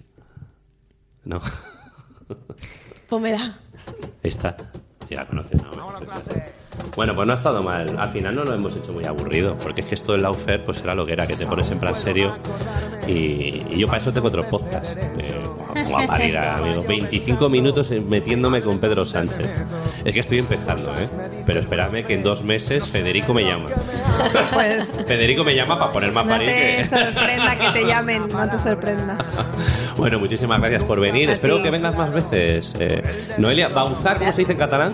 [1.26, 1.42] ¿No?
[3.10, 3.58] Pómela.
[4.22, 4.58] Esta.
[5.08, 5.72] Sí, la conoces, ¿no?
[6.96, 7.96] Bueno, pues no ha estado mal.
[7.98, 10.82] Al final no lo hemos hecho muy aburrido, porque es que esto del Laufer pues
[10.84, 12.34] era lo que era, que te pones en plan serio.
[13.08, 14.96] Y, y yo para eso tengo otro podcast.
[14.96, 15.42] Eh,
[15.90, 16.84] guaparida, amigo.
[16.88, 19.48] 25 minutos metiéndome con Pedro Sánchez.
[20.06, 21.08] Es que estoy empezando, ¿eh?
[21.46, 23.70] Pero espérame que en dos meses Federico me llama.
[24.54, 26.48] Pues Federico me llama para ponerme a no parir.
[26.48, 29.18] te que- sorprenda que te llamen, no te sorprenda.
[29.98, 31.30] Bueno, muchísimas gracias por venir.
[31.30, 31.64] A Espero ti.
[31.64, 32.74] que vengas más veces.
[32.80, 33.04] Eh,
[33.38, 34.92] Noelia, ¿bauzar cómo se dice en catalán?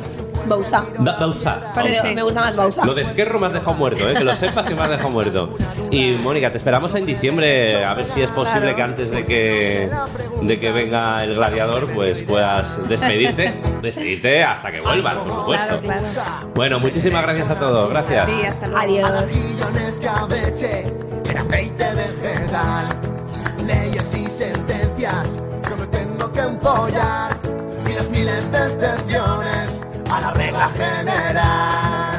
[0.49, 0.85] Bausa.
[0.99, 1.71] Da-.
[1.73, 2.13] Parece.
[2.15, 2.85] Me gusta más Bausa.
[2.85, 4.13] Lo de Esquerro me has dejado muerto, ¿eh?
[4.15, 5.57] que lo sepas que me has dejado muerto.
[5.91, 8.75] Y Mónica, te esperamos en diciembre, a ver si es posible Claro.
[8.75, 9.89] que antes de que,
[10.41, 13.53] de que venga el gladiador, pues puedas despedirte.
[13.81, 15.79] Despedirte hasta que vuelvas, por supuesto.
[15.79, 16.51] Claro, claro.
[16.55, 17.89] Bueno, muchísimas gracias a todos.
[17.89, 18.29] Gracias.
[18.29, 18.81] Sí, hasta luego.
[18.81, 19.09] Adiós.
[23.67, 25.37] Leyes y sentencias
[25.67, 27.37] que me tengo que empollar
[27.89, 32.18] y las miles de excepciones a la regla general.